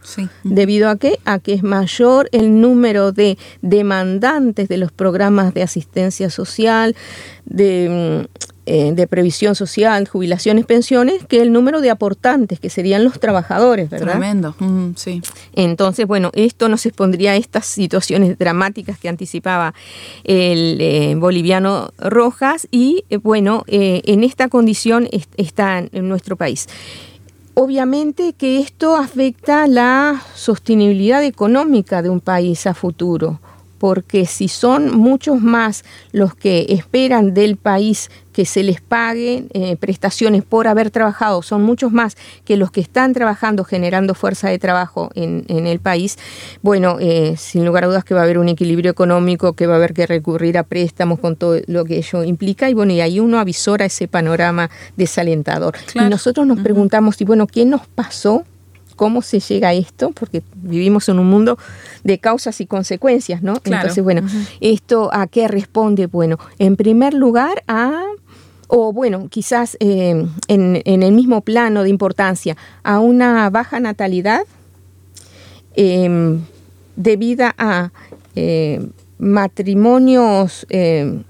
¿Debido 0.43 0.89
a 0.89 0.97
qué? 0.97 1.21
A 1.27 1.39
que 1.39 1.53
es 1.53 1.63
mayor 1.63 2.31
el 2.33 2.61
número 2.63 3.13
de 3.13 3.37
demandantes 3.61 4.67
de 4.69 4.79
los 4.79 4.91
programas 4.91 5.53
de 5.53 5.63
asistencia 5.63 6.31
social, 6.31 6.97
de 7.45 8.27
mm, 8.27 8.41
eh, 8.73 8.93
de 8.95 9.09
previsión 9.09 9.57
social, 9.57 10.07
jubilaciones, 10.07 10.65
pensiones, 10.65 11.25
que 11.27 11.43
el 11.43 11.51
número 11.51 11.81
de 11.81 11.91
aportantes, 11.91 12.61
que 12.61 12.71
serían 12.71 13.03
los 13.03 13.19
trabajadores, 13.19 13.91
¿verdad? 13.91 14.13
Tremendo, 14.13 14.55
sí. 14.95 15.21
Entonces, 15.55 16.07
bueno, 16.07 16.31
esto 16.35 16.69
nos 16.69 16.87
expondría 16.87 17.33
a 17.33 17.37
estas 17.37 17.67
situaciones 17.67 18.39
dramáticas 18.39 18.97
que 18.97 19.09
anticipaba 19.09 19.75
el 20.23 20.81
eh, 20.81 21.17
boliviano 21.17 21.91
Rojas 21.99 22.69
y, 22.71 23.05
eh, 23.11 23.17
bueno, 23.17 23.65
en 23.67 24.23
esta 24.23 24.47
condición 24.47 25.09
está 25.37 25.79
en 25.81 26.09
nuestro 26.09 26.37
país. 26.37 26.69
Obviamente 27.55 28.35
que 28.35 28.61
esto 28.61 28.95
afecta 28.95 29.67
la 29.67 30.23
sostenibilidad 30.37 31.25
económica 31.25 32.03
de 32.03 32.09
un 32.09 32.21
país 32.21 32.69
a 32.69 32.75
futuro 32.75 33.41
porque 33.81 34.27
si 34.27 34.49
son 34.49 34.95
muchos 34.95 35.41
más 35.41 35.85
los 36.13 36.35
que 36.35 36.67
esperan 36.69 37.33
del 37.33 37.57
país 37.57 38.11
que 38.35 38.45
se 38.45 38.63
les 38.63 38.83
pague 38.83 39.47
eh, 39.55 39.77
prestaciones 39.77 40.45
por 40.45 40.69
haber 40.69 40.91
trabajado, 40.91 41.41
son 41.41 41.63
muchos 41.63 41.91
más 41.91 42.19
que 42.45 42.59
los 42.59 42.71
que 42.71 42.83
están 42.83 43.15
trabajando 43.15 43.65
generando 43.65 44.15
fuerza 44.15 44.51
de 44.51 44.59
trabajo 44.59 45.11
en, 45.15 45.45
el 45.49 45.81
país, 45.81 46.19
bueno, 46.61 46.99
eh, 47.01 47.37
sin 47.39 47.65
lugar 47.65 47.85
a 47.85 47.87
dudas 47.87 48.05
que 48.05 48.13
va 48.13 48.21
a 48.21 48.25
haber 48.25 48.37
un 48.37 48.51
equilibrio 48.51 48.91
económico, 48.91 49.55
que 49.55 49.67
va 49.67 49.75
a 49.75 49.77
haber 49.77 49.95
que 49.95 50.07
recurrir 50.07 50.59
a 50.59 50.63
préstamos 50.63 51.19
con 51.19 51.37
todo 51.37 51.59
lo 51.67 51.87
que 51.87 51.97
ello 51.97 52.23
implica, 52.23 52.69
y 52.69 52.75
bueno, 52.75 52.93
y 52.93 53.01
ahí 53.01 53.19
uno 53.19 53.39
avisora 53.39 53.87
ese 53.87 54.09
panorama 54.09 54.69
desalentador. 54.99 55.77
Y 55.95 56.01
nosotros 56.01 56.47
nos 56.47 56.61
preguntamos, 56.61 57.19
y 57.21 57.25
bueno, 57.25 57.47
¿qué 57.47 57.65
nos 57.65 57.87
pasó 57.87 58.45
cómo 59.01 59.23
se 59.23 59.41
llega 59.41 59.69
a 59.69 59.73
esto, 59.73 60.11
porque 60.11 60.43
vivimos 60.57 61.09
en 61.09 61.19
un 61.19 61.27
mundo 61.27 61.57
de 62.05 62.19
causas 62.19 62.61
y 62.61 62.67
consecuencias, 62.67 63.43
¿no? 63.43 63.55
Entonces, 63.65 64.05
bueno, 64.05 64.29
¿esto 64.61 65.09
a 65.11 65.27
qué 65.27 65.49
responde? 65.49 66.05
Bueno, 66.05 66.39
en 66.59 66.77
primer 66.77 67.15
lugar 67.15 67.63
a 67.67 68.03
o 68.69 68.93
bueno, 68.93 69.29
quizás 69.31 69.79
eh, 69.81 70.27
en, 70.49 70.83
el 70.85 71.13
mismo 71.13 71.41
plano 71.41 71.83
de 71.83 71.89
importancia, 71.89 72.59
a 72.83 73.01
una 73.01 73.49
baja 73.49 73.81
natalidad 73.81 74.43
em, 75.77 76.43
debida 76.95 77.55
a 77.57 77.93
eh, 78.37 78.87
matrimonios 79.19 80.67
eh, 80.69 81.23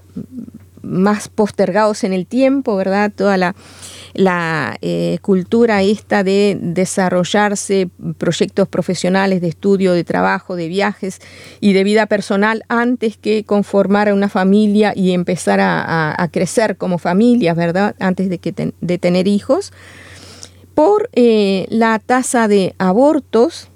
más 0.91 1.29
postergados 1.29 2.03
en 2.03 2.13
el 2.13 2.27
tiempo, 2.27 2.75
¿verdad? 2.75 3.11
Toda 3.15 3.37
la 3.37 4.77
eh, 4.81 5.17
cultura 5.21 5.81
esta 5.81 6.23
de 6.23 6.57
desarrollarse 6.61 7.89
proyectos 8.17 8.67
profesionales 8.67 9.41
de 9.41 9.47
estudio, 9.47 9.93
de 9.93 10.03
trabajo, 10.03 10.55
de 10.55 10.67
viajes 10.67 11.19
y 11.59 11.73
de 11.73 11.83
vida 11.83 12.05
personal 12.05 12.63
antes 12.67 13.17
que 13.17 13.45
conformar 13.45 14.11
una 14.13 14.29
familia 14.29 14.93
y 14.95 15.11
empezar 15.11 15.59
a, 15.61 16.29
crecer 16.31 16.77
como 16.77 16.97
familia, 16.97 17.53
¿verdad? 17.53 17.95
Antes 17.99 18.29
de, 18.29 18.37
que 18.37 18.51
tener 18.51 19.27
hijos, 19.27 19.71
por 20.75 21.09
eh, 21.13 21.65
la 21.69 21.99
tasa 21.99 22.47
de 22.47 22.75
abortos 22.77 23.70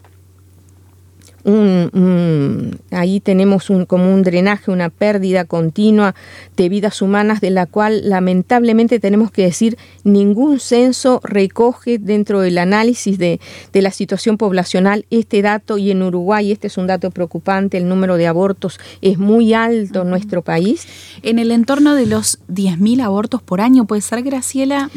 un, 1.46 2.80
ahí 2.92 3.20
tenemos 3.20 3.70
un, 3.70 3.86
como 3.86 4.14
un 4.14 4.24
drenaje, 4.24 4.72
una 4.72 4.90
pérdida 4.90 5.46
continua 5.46 6.16
de 6.58 6.70
vidas 6.70 7.02
humanas 7.02 7.40
de 7.40 7.52
la 7.52 7.66
cual 7.68 8.10
lamentablemente 8.10 9.00
tenemos 9.00 9.32
que 9.32 9.44
decir 9.44 9.78
ningún 10.04 10.60
censo 10.60 11.22
recoge 11.24 12.00
dentro 12.00 12.42
del 12.42 12.58
análisis 12.58 13.18
de, 13.18 13.40
de 13.72 13.82
la 13.82 13.92
situación 13.92 14.38
poblacional 14.38 15.06
este 15.12 15.42
dato. 15.42 15.78
Y 15.78 15.92
en 15.92 16.02
Uruguay 16.02 16.52
este 16.52 16.68
es 16.68 16.78
un 16.78 16.88
dato 16.88 17.12
preocupante, 17.12 17.78
el 17.78 17.88
número 17.88 18.18
de 18.18 18.28
abortos 18.28 18.80
es 19.02 19.18
muy 19.18 19.54
alto 19.54 20.02
en 20.02 20.10
nuestro 20.10 20.42
país. 20.42 20.88
En 21.22 21.40
el 21.40 21.52
entorno 21.52 21.96
de 21.96 22.08
los 22.08 22.40
10.000 22.50 23.04
abortos 23.04 23.42
por 23.42 23.62
año, 23.62 23.86
puede 23.86 24.02
ser 24.02 24.24
Graciela, 24.24 24.90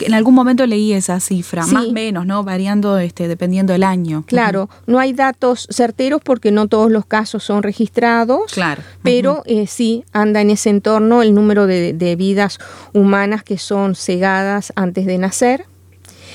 en 0.00 0.14
algún 0.14 0.34
momento 0.34 0.66
leí 0.66 0.92
esa 0.92 1.20
cifra, 1.20 1.66
más 1.66 1.86
o 1.86 1.92
menos, 1.92 2.26
¿no? 2.26 2.44
Variando 2.44 2.98
este, 2.98 3.28
dependiendo 3.28 3.72
del 3.72 3.82
año. 3.82 4.24
Claro, 4.26 4.68
no 4.86 4.98
hay 4.98 5.12
datos 5.12 5.66
certeros 5.70 6.20
porque 6.22 6.50
no 6.50 6.68
todos 6.68 6.90
los 6.90 7.06
casos 7.06 7.44
son 7.44 7.62
registrados, 7.62 8.52
claro. 8.52 8.82
pero 9.02 9.42
eh, 9.46 9.66
sí 9.66 10.04
anda 10.12 10.40
en 10.40 10.50
ese 10.50 10.70
entorno 10.70 11.22
el 11.22 11.34
número 11.34 11.66
de, 11.66 12.16
vidas 12.16 12.58
humanas 12.92 13.42
que 13.42 13.58
son 13.58 13.94
cegadas 13.94 14.72
antes 14.76 15.06
de 15.06 15.18
nacer. 15.18 15.66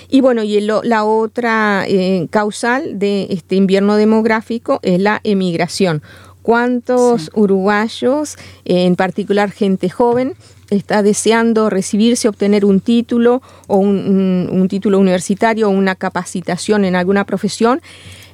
Y 0.10 0.22
bueno, 0.22 0.44
y 0.44 0.60
la 0.60 1.04
otra 1.06 1.86
eh, 1.88 2.28
causal 2.30 3.00
de 3.00 3.28
este 3.30 3.56
invierno 3.56 3.96
demográfico 3.96 4.80
es 4.84 5.00
la 5.00 5.22
emigración. 5.24 6.04
¿Cuántos 6.42 7.32
uruguayos, 7.34 8.36
en 8.66 8.96
particular 8.96 9.52
gente 9.52 9.90
joven, 9.90 10.36
está 10.72 11.04
deseando 11.04 11.70
recibirse, 11.70 12.28
obtener 12.28 12.66
un 12.66 12.80
título 12.80 13.42
o 13.68 13.78
un, 13.78 14.68
título 14.70 15.00
universitario 15.00 15.68
o 15.68 15.72
una 15.72 15.96
capacitación 15.96 16.86
en 16.86 16.96
alguna 16.96 17.26
profesión 17.26 17.82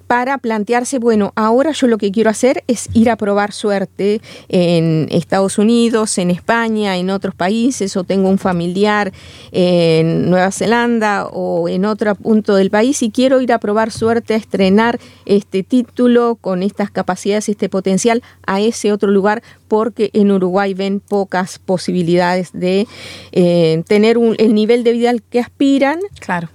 para 0.06 0.38
plantearse, 0.38 1.00
bueno, 1.00 1.34
ahora 1.36 1.74
yo 1.74 1.88
lo 1.88 1.98
que 1.98 2.13
quiero 2.13 2.29
hacer 2.29 2.63
es 2.67 2.88
ir 2.94 3.10
a 3.10 3.17
probar 3.17 3.51
suerte 3.51 4.22
en 4.48 5.08
Estados 5.12 5.58
Unidos, 5.58 6.17
en 6.17 6.32
España, 6.32 6.96
en 6.96 7.10
otros 7.10 7.36
países, 7.36 7.98
o 7.98 8.06
tengo 8.06 8.29
un 8.29 8.38
familiar 8.38 9.12
en 9.51 10.29
Nueva 10.29 10.51
Zelanda 10.51 11.25
o 11.25 11.67
en 11.67 11.84
otro 11.84 12.15
punto 12.15 12.56
del 12.56 12.70
país 12.70 13.03
y 13.03 13.12
quiero 13.12 13.41
ir 13.41 13.51
a 13.51 13.60
probar 13.60 13.91
suerte 13.91 14.34
a 14.34 14.38
estrenar 14.38 14.98
este 15.25 15.63
título 15.63 16.38
con 16.39 16.63
estas 16.63 16.89
capacidades, 16.89 17.50
este 17.50 17.67
potencial 17.67 18.24
a 18.46 18.62
ese 18.62 18.94
otro 18.94 19.12
lugar 19.12 19.44
porque 19.67 20.09
en 20.13 20.31
Uruguay 20.31 20.74
ven 20.74 21.00
pocas 21.00 21.59
posibilidades 21.59 22.51
de 22.53 22.88
eh, 23.31 23.83
tener 23.88 24.17
el 24.38 24.53
nivel 24.53 24.83
de 24.83 24.93
vida 24.93 25.09
al 25.09 25.21
que 25.21 25.39
aspiran, 25.39 26.00
claro. 26.19 26.50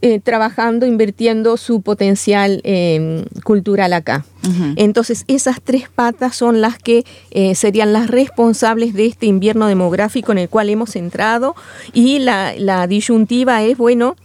Eh, 0.00 0.20
trabajando, 0.20 0.86
invirtiendo 0.86 1.56
su 1.56 1.82
potencial 1.82 2.60
em, 2.64 3.24
cultural 3.44 3.92
acá. 3.92 4.24
Entonces, 4.74 5.24
esas 5.28 5.62
tres 5.62 5.88
patas 5.88 6.34
son 6.34 6.60
las 6.60 6.76
que 6.76 7.04
eh, 7.30 7.54
serían 7.54 7.92
las 7.92 8.08
responsables 8.08 8.92
de 8.92 9.06
este 9.06 9.26
invierno 9.26 9.68
demográfico 9.68 10.32
en 10.32 10.38
el 10.38 10.48
cual 10.48 10.68
hemos 10.68 10.96
entrado 10.96 11.54
y 11.92 12.18
la, 12.18 12.52
la 12.58 12.88
disyuntiva 12.88 13.62
es, 13.62 13.78
bueno, 13.78 14.16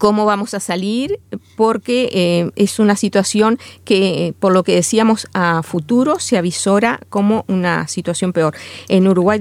cómo 0.00 0.24
vamos 0.24 0.54
a 0.54 0.60
salir, 0.60 1.20
porque 1.56 2.08
eh, 2.14 2.50
es 2.56 2.78
una 2.78 2.96
situación 2.96 3.58
que, 3.84 4.32
por 4.40 4.54
lo 4.54 4.64
que 4.64 4.74
decíamos, 4.74 5.28
a 5.34 5.62
futuro 5.62 6.18
se 6.18 6.38
avisora 6.38 7.00
como 7.10 7.44
una 7.48 7.86
situación 7.86 8.32
peor. 8.32 8.54
En 8.88 9.06
Uruguay 9.06 9.38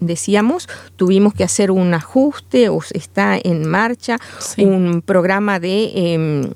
decíamos, 0.00 0.68
tuvimos 0.96 1.34
que 1.34 1.44
hacer 1.44 1.70
un 1.70 1.94
ajuste, 1.94 2.68
o 2.68 2.80
está 2.92 3.38
en 3.40 3.68
marcha 3.68 4.18
un 4.58 5.02
programa 5.06 5.60
de... 5.60 5.92
Em, 5.94 6.50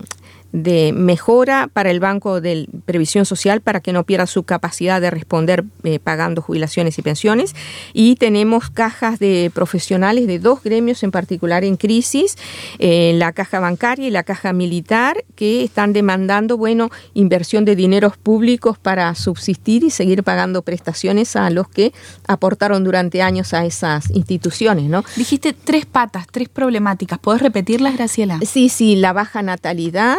de 0.54 0.92
mejora 0.92 1.68
para 1.73 1.90
el 1.90 1.99
Banco 1.99 2.40
de 2.40 2.68
Previsión 2.87 3.26
Social 3.26 3.61
para 3.61 3.80
que 3.80 3.92
no 3.92 4.04
pierda 4.04 4.28
su 4.28 4.44
capacidad 4.44 5.00
de 5.00 5.11
responder 5.11 5.64
eh, 5.82 5.99
pagando 5.99 6.42
jubilaciones 6.42 6.96
y 6.96 7.02
pensiones. 7.02 7.56
Y 7.92 8.14
tenemos 8.14 8.70
cajas 8.70 9.18
de 9.18 9.50
profesionales 9.52 10.28
de 10.28 10.38
dos 10.38 10.62
gremios 10.62 11.02
en 11.02 11.11
particular 11.11 11.64
en 11.64 11.76
crisis, 11.76 12.38
eh, 12.78 13.14
la 13.16 13.33
caja 13.33 13.59
bancaria 13.59 14.07
y 14.07 14.11
la 14.12 14.22
caja 14.22 14.52
militar, 14.52 15.24
que 15.35 15.64
están 15.64 15.92
demandando, 15.92 16.57
bueno, 16.57 16.88
inversión 17.14 17.64
de 17.64 17.74
dineros 17.74 18.16
públicos 18.16 18.78
para 18.78 19.12
subsistir 19.16 19.83
y 19.83 19.90
seguir 19.90 20.22
pagando 20.22 20.62
prestaciones 20.62 21.35
a 21.35 21.50
los 21.50 21.68
que 21.68 21.92
aportaron 22.28 22.85
durante 22.85 23.22
años 23.22 23.55
a 23.55 23.64
esas 23.64 24.09
instituciones, 24.12 24.85
¿no? 24.85 25.05
Dijiste 25.16 25.52
tres 25.52 25.85
patas, 25.85 26.28
tres 26.31 26.48
problemáticas. 26.48 27.18
¿Puedes 27.18 27.42
repetirlas, 27.42 27.94
Graciela? 27.96 28.38
Sí, 28.46 28.68
sí, 28.68 28.94
la 28.94 29.12
baja 29.12 29.42
natalidad, 29.42 30.16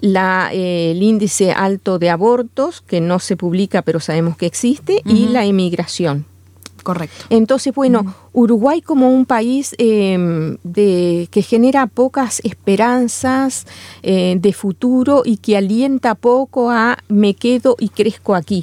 la, 0.00 0.50
eh, 0.52 0.92
el 0.92 1.02
índice 1.02 1.52
alto 1.52 1.98
de 1.98 2.10
abortos, 2.10 2.80
que 2.80 3.00
no 3.00 3.18
se 3.18 3.36
publica 3.36 3.82
pero 3.82 4.00
sabemos 4.00 4.36
que 4.36 4.46
existe, 4.46 5.02
y 5.04 5.28
la 5.28 5.44
emigración. 5.44 6.26
Correcto. 6.82 7.24
Entonces, 7.30 7.74
bueno, 7.74 8.14
Uruguay 8.32 8.80
como 8.80 9.10
un 9.10 9.26
país 9.26 9.74
em, 9.78 10.56
de, 10.62 11.26
que 11.32 11.42
genera 11.42 11.88
pocas 11.88 12.40
esperanzas 12.44 13.66
eh, 14.04 14.36
de 14.38 14.52
futuro 14.52 15.22
y 15.24 15.38
que 15.38 15.56
alienta 15.56 16.14
poco 16.14 16.70
a 16.70 16.98
me 17.08 17.34
quedo 17.34 17.74
y 17.80 17.88
crezco 17.88 18.36
aquí 18.36 18.62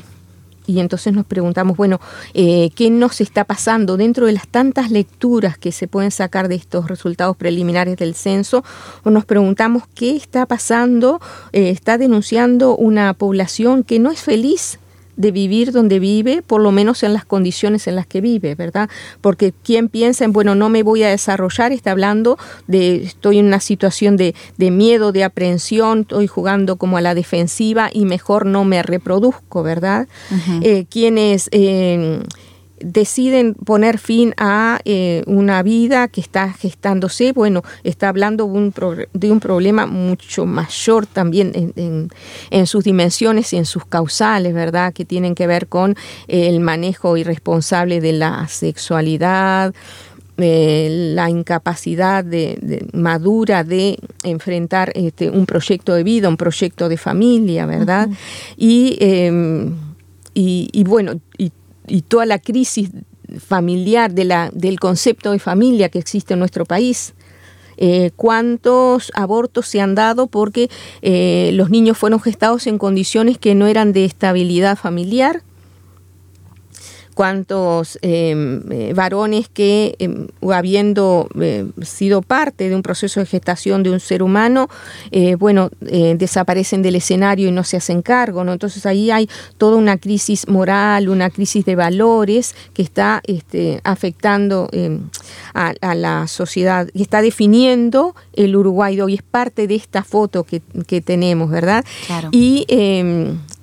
y 0.65 0.79
entonces 0.79 1.13
nos 1.13 1.25
preguntamos, 1.25 1.77
bueno, 1.77 1.99
eh, 2.33 2.69
¿qué 2.75 2.89
nos 2.89 3.21
está 3.21 3.43
pasando 3.43 3.97
dentro 3.97 4.25
de 4.25 4.33
las 4.33 4.47
tantas 4.47 4.91
lecturas 4.91 5.57
que 5.57 5.71
se 5.71 5.87
pueden 5.87 6.11
sacar 6.11 6.47
de 6.47 6.55
estos 6.55 6.87
resultados 6.87 7.35
preliminares 7.37 7.97
del 7.97 8.15
censo? 8.15 8.63
O 9.03 9.09
nos 9.09 9.25
preguntamos 9.25 9.83
qué 9.93 10.15
está 10.15 10.45
pasando, 10.45 11.19
eh, 11.51 11.69
está 11.69 11.97
denunciando 11.97 12.75
una 12.75 13.13
población 13.13 13.83
que 13.83 13.99
no 13.99 14.11
es 14.11 14.21
feliz 14.21 14.79
de 15.15 15.31
vivir 15.31 15.71
donde 15.71 15.99
vive, 15.99 16.41
por 16.41 16.61
lo 16.61 16.71
menos 16.71 17.03
en 17.03 17.13
las 17.13 17.25
condiciones 17.25 17.87
en 17.87 17.95
las 17.95 18.07
que 18.07 18.21
vive, 18.21 18.55
¿verdad? 18.55 18.89
Porque 19.21 19.53
quien 19.63 19.89
piensa 19.89 20.25
en, 20.25 20.33
bueno, 20.33 20.55
no 20.55 20.69
me 20.69 20.83
voy 20.83 21.03
a 21.03 21.09
desarrollar, 21.09 21.71
está 21.71 21.91
hablando 21.91 22.37
de, 22.67 23.03
estoy 23.03 23.39
en 23.39 23.47
una 23.47 23.59
situación 23.59 24.17
de, 24.17 24.35
de 24.57 24.71
miedo, 24.71 25.11
de 25.11 25.23
aprehensión, 25.23 26.01
estoy 26.01 26.27
jugando 26.27 26.77
como 26.77 26.97
a 26.97 27.01
la 27.01 27.15
defensiva 27.15 27.89
y 27.91 28.05
mejor 28.05 28.45
no 28.45 28.63
me 28.63 28.81
reproduzco, 28.83 29.63
¿verdad? 29.63 30.07
Eh, 30.61 30.85
quienes... 30.89 31.49
Eh, 31.51 32.21
deciden 32.83 33.53
poner 33.53 33.97
fin 33.97 34.33
a 34.37 34.79
eh, 34.85 35.23
una 35.25 35.63
vida 35.63 36.07
que 36.07 36.21
está 36.21 36.53
gestándose, 36.53 37.31
bueno, 37.31 37.63
está 37.83 38.09
hablando 38.09 38.45
de 38.45 38.51
un, 38.51 38.73
de 39.13 39.31
un 39.31 39.39
problema 39.39 39.85
mucho 39.85 40.45
mayor 40.45 41.05
también 41.05 41.51
en, 41.55 42.09
en, 42.51 42.67
sus 42.67 42.83
dimensiones 42.83 43.53
y 43.53 43.57
en 43.57 43.65
sus 43.65 43.85
causales, 43.85 44.53
¿verdad? 44.53 44.93
Que 44.93 45.05
tienen 45.05 45.35
que 45.35 45.47
ver 45.47 45.67
con 45.67 45.95
el 46.27 46.59
manejo 46.59 47.17
irresponsable 47.17 48.01
de 48.01 48.13
la 48.13 48.47
sexualidad, 48.47 49.73
eh, 50.37 51.11
la 51.13 51.29
incapacidad 51.29 52.23
de, 52.25 52.87
madura 52.91 53.63
de 53.63 53.99
enfrentar 54.23 54.91
este, 54.95 55.29
un 55.29 55.45
proyecto 55.45 55.93
de 55.93 56.03
vida, 56.03 56.27
un 56.27 56.37
proyecto 56.37 56.89
de 56.89 56.97
familia, 56.97 57.67
¿verdad? 57.67 58.09
y, 58.57 58.97
em, 58.99 59.75
y, 60.33 60.69
y, 60.71 60.83
bueno, 60.85 61.19
y 61.37 61.51
y 61.87 62.01
toda 62.01 62.25
la 62.25 62.39
crisis 62.39 62.89
familiar 63.39 64.13
de 64.13 64.25
la, 64.25 64.49
del 64.53 64.79
concepto 64.79 65.31
de 65.31 65.39
familia 65.39 65.89
que 65.89 65.99
existe 65.99 66.33
en 66.33 66.39
nuestro 66.39 66.65
país. 66.65 67.13
Eh, 67.77 68.11
cuántos 68.15 69.11
abortos 69.15 69.67
se 69.67 69.81
han 69.81 69.95
dado 69.95 70.27
porque 70.27 70.69
eh, 71.01 71.49
los 71.53 71.71
niños 71.71 71.97
fueron 71.97 72.19
gestados 72.19 72.67
en 72.67 72.77
condiciones 72.77 73.39
que 73.39 73.55
no 73.55 73.65
eran 73.65 73.93
de 73.93 74.05
estabilidad 74.05 74.77
familiar, 74.77 75.41
cuántos 77.13 77.97
em, 78.01 78.61
eh, 78.71 78.93
varones 78.93 79.47
que, 79.49 79.95
em, 79.99 80.27
habiendo 80.51 81.27
eh, 81.39 81.65
sido 81.81 82.21
parte 82.21 82.69
de 82.69 82.75
un 82.75 82.81
proceso 82.81 83.19
de 83.19 83.25
gestación 83.25 83.83
de 83.83 83.91
un 83.91 83.99
ser 83.99 84.23
humano, 84.23 84.69
eh, 85.11 85.35
bueno, 85.35 85.69
desaparecen 85.79 86.81
del 86.81 86.95
escenario 86.95 87.47
y 87.47 87.51
no 87.51 87.63
se 87.63 87.77
hacen 87.77 88.01
cargo, 88.01 88.43
¿no? 88.43 88.53
Entonces 88.53 88.85
ahí 88.85 89.11
hay 89.11 89.29
toda 89.57 89.77
una 89.77 89.97
crisis 89.97 90.47
moral, 90.47 91.09
una 91.09 91.29
crisis 91.29 91.65
de 91.65 91.75
valores 91.75 92.55
que 92.73 92.81
está 92.81 93.21
este, 93.25 93.79
afectando 93.83 94.69
em, 94.71 95.09
a, 95.53 95.73
la 95.95 96.27
sociedad 96.27 96.87
y 96.93 97.03
está 97.03 97.21
definiendo 97.21 98.15
el 98.33 98.55
Uruguay 98.55 98.99
hoy, 98.99 99.15
es 99.15 99.21
parte 99.21 99.67
de 99.67 99.75
esta 99.75 100.03
foto 100.03 100.43
que, 100.43 100.61
que 100.87 101.01
tenemos, 101.01 101.49
¿verdad? 101.49 101.85
Claro. 102.07 102.29
Y 102.31 102.65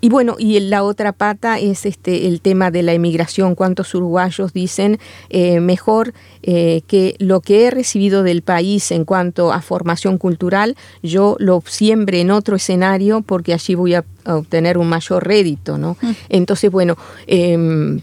y 0.00 0.08
bueno, 0.08 0.36
y 0.38 0.58
la 0.60 0.82
otra 0.82 1.12
pata 1.12 1.58
es 1.58 1.84
este 1.84 2.26
el 2.26 2.40
tema 2.40 2.70
de 2.70 2.82
la 2.82 2.92
emigración. 2.92 3.54
¿Cuántos 3.54 3.94
uruguayos 3.94 4.52
dicen 4.52 4.98
eh, 5.28 5.60
mejor 5.60 6.14
eh, 6.42 6.82
que 6.86 7.16
lo 7.18 7.40
que 7.40 7.66
he 7.66 7.70
recibido 7.70 8.22
del 8.22 8.42
país 8.42 8.90
en 8.92 9.04
cuanto 9.04 9.52
a 9.52 9.60
formación 9.60 10.16
cultural, 10.16 10.76
yo 11.02 11.36
lo 11.38 11.62
siembre 11.66 12.20
en 12.20 12.30
otro 12.30 12.56
escenario 12.56 13.20
porque 13.20 13.52
allí 13.52 13.74
voy 13.74 13.94
a, 13.94 14.04
obtener 14.26 14.76
un 14.78 14.88
mayor 14.88 15.26
rédito, 15.26 15.78
¿no? 15.78 15.96
Mm. 16.00 16.10
Entonces, 16.28 16.70
bueno, 16.70 16.96
em, 17.26 18.00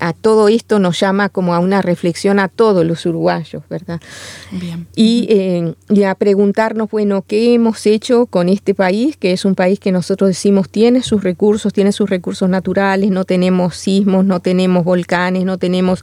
a 0.00 0.12
todo 0.12 0.48
esto 0.48 0.78
nos 0.78 0.98
llama 0.98 1.28
como 1.28 1.54
a 1.54 1.58
una 1.58 1.82
reflexión 1.82 2.38
a 2.38 2.48
todos 2.48 2.84
los 2.84 3.04
uruguayos, 3.06 3.62
¿verdad? 3.68 4.00
Bien. 4.50 4.86
Y, 4.96 5.26
eh, 5.30 5.74
y, 5.88 6.02
a 6.04 6.14
preguntarnos, 6.14 6.90
bueno, 6.90 7.22
¿qué 7.26 7.54
hemos 7.54 7.86
hecho 7.86 8.26
con 8.26 8.48
este 8.48 8.74
país? 8.74 9.16
Que 9.16 9.32
es 9.32 9.44
un 9.44 9.54
país 9.54 9.78
que 9.78 9.92
nosotros 9.92 10.28
decimos 10.28 10.68
tiene 10.68 11.02
sus 11.02 11.22
recursos, 11.22 11.72
tiene 11.72 11.92
sus 11.92 12.08
recursos 12.08 12.48
naturales, 12.48 13.10
no 13.10 13.24
tenemos 13.24 13.76
sismos, 13.76 14.24
no 14.24 14.40
tenemos 14.40 14.84
volcanes, 14.84 15.44
no 15.44 15.58
tenemos 15.58 16.02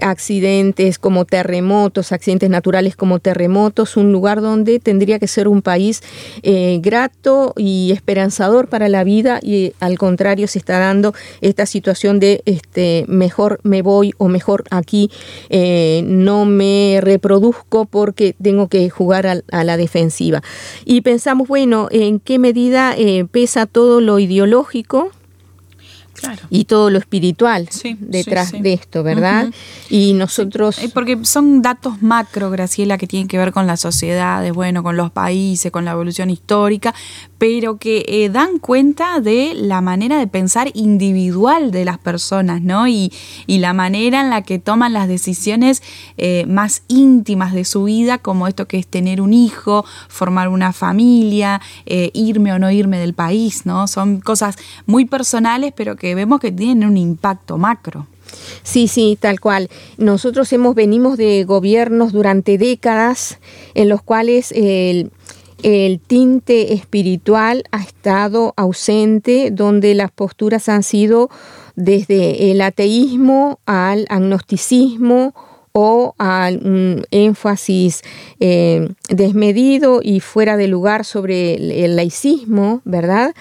accidentes 0.00 0.98
como 0.98 1.24
terremotos, 1.24 2.12
accidentes 2.12 2.50
naturales 2.50 2.96
como 2.96 3.18
terremotos, 3.18 3.96
un 3.96 4.12
lugar 4.12 4.40
donde 4.40 4.80
tendría 4.80 5.18
que 5.18 5.28
ser 5.28 5.48
un 5.48 5.62
país 5.62 6.02
eh, 6.42 6.78
grato 6.82 7.54
y 7.56 7.92
esperanzador 7.92 8.68
para 8.68 8.88
la 8.88 9.04
vida 9.04 9.38
y 9.42 9.72
al 9.80 9.98
contrario 9.98 10.48
se 10.48 10.58
está 10.58 10.78
dando 10.78 11.14
esta 11.40 11.66
situación 11.66 12.20
de 12.20 12.42
este 12.44 13.04
mejor 13.28 13.60
me 13.62 13.82
voy 13.82 14.14
o 14.16 14.28
mejor 14.28 14.64
aquí 14.70 15.10
eh, 15.50 16.00
no 16.06 16.46
me 16.46 16.98
reproduzco 17.02 17.84
porque 17.84 18.34
tengo 18.40 18.68
que 18.68 18.88
jugar 18.88 19.26
a, 19.26 19.64
la 19.64 19.76
defensiva. 19.76 20.42
Y 20.86 21.02
pensamos, 21.02 21.46
bueno, 21.46 21.88
¿en 21.90 22.20
qué 22.20 22.38
medida 22.38 22.94
eh, 22.96 23.26
pesa 23.30 23.66
todo 23.66 24.00
lo 24.00 24.18
ideológico? 24.18 25.10
Y 26.50 26.64
todo 26.64 26.90
lo 26.90 26.98
espiritual 26.98 27.68
detrás 27.98 28.52
de 28.52 28.72
esto, 28.72 29.02
¿verdad? 29.02 29.48
Y 29.90 30.12
nosotros... 30.14 30.78
Eh, 30.78 30.90
porque 30.92 31.18
son 31.24 31.62
datos 31.62 32.02
macro, 32.02 32.50
Graciela, 32.50 32.98
que 32.98 33.06
tienen 33.06 33.28
que 33.28 33.38
ver 33.38 33.52
con 33.52 33.66
las 33.66 33.80
sociedades, 33.80 34.52
bueno, 34.52 34.82
con 34.82 34.96
los 34.96 35.10
países, 35.10 35.70
con 35.70 35.84
la 35.84 35.92
evolución 35.92 36.30
histórica, 36.30 36.94
pero 37.38 37.78
que 37.78 38.04
eh, 38.08 38.28
dan 38.30 38.58
cuenta 38.58 39.20
de 39.20 39.52
la 39.54 39.80
manera 39.80 40.18
de 40.18 40.26
pensar 40.26 40.70
individual 40.74 41.70
de 41.70 41.84
las 41.84 41.98
personas, 41.98 42.62
¿no? 42.62 42.88
Y, 42.88 43.12
y 43.46 43.58
la 43.58 43.72
manera 43.72 44.20
en 44.20 44.30
la 44.30 44.42
que 44.42 44.58
toman 44.58 44.92
las 44.92 45.08
decisiones 45.08 45.82
eh, 46.16 46.44
más 46.46 46.82
íntimas 46.88 47.52
de 47.52 47.64
su 47.64 47.84
vida, 47.84 48.18
como 48.18 48.48
esto 48.48 48.66
que 48.66 48.78
es 48.78 48.86
tener 48.86 49.20
un 49.20 49.32
hijo, 49.32 49.84
formar 50.08 50.48
una 50.48 50.72
familia, 50.72 51.60
irme 52.12 52.52
o 52.52 52.58
no 52.58 52.70
irme 52.70 52.98
del 52.98 53.14
país, 53.14 53.66
¿no? 53.66 53.86
Son 53.86 54.20
cosas 54.20 54.56
muy 54.86 55.04
personales, 55.04 55.72
pero 55.76 55.96
que 55.96 56.07
vemos 56.14 56.40
que 56.40 56.52
tienen 56.52 56.88
un 56.88 56.96
impacto 56.96 57.58
macro. 57.58 58.06
Sí, 58.62 58.88
sí, 58.88 59.16
tal 59.20 59.40
cual. 59.40 59.68
Nosotros 59.96 60.52
hemos 60.52 60.74
venimos 60.74 61.16
de 61.16 61.44
gobiernos 61.44 62.12
durante 62.12 62.58
décadas 62.58 63.38
en 63.74 63.88
los 63.88 64.02
cuales 64.02 64.52
el, 64.52 65.10
el 65.62 66.00
tinte 66.00 66.74
espiritual 66.74 67.64
ha 67.72 67.82
estado 67.82 68.54
ausente, 68.56 69.50
donde 69.50 69.94
las 69.94 70.10
posturas 70.10 70.68
han 70.68 70.82
sido 70.82 71.30
desde 71.76 72.50
el 72.50 72.60
ateísmo 72.60 73.60
al 73.66 74.06
agnosticismo 74.08 75.34
o 75.80 76.16
a 76.18 76.50
un 76.60 77.06
énfasis 77.12 78.02
eh, 78.40 78.88
desmedido 79.08 80.00
y 80.02 80.18
fuera 80.18 80.56
de 80.56 80.66
lugar 80.66 81.04
sobre 81.04 81.84
el, 81.84 81.94
laicismo, 81.94 82.82
¿verdad? 82.84 83.32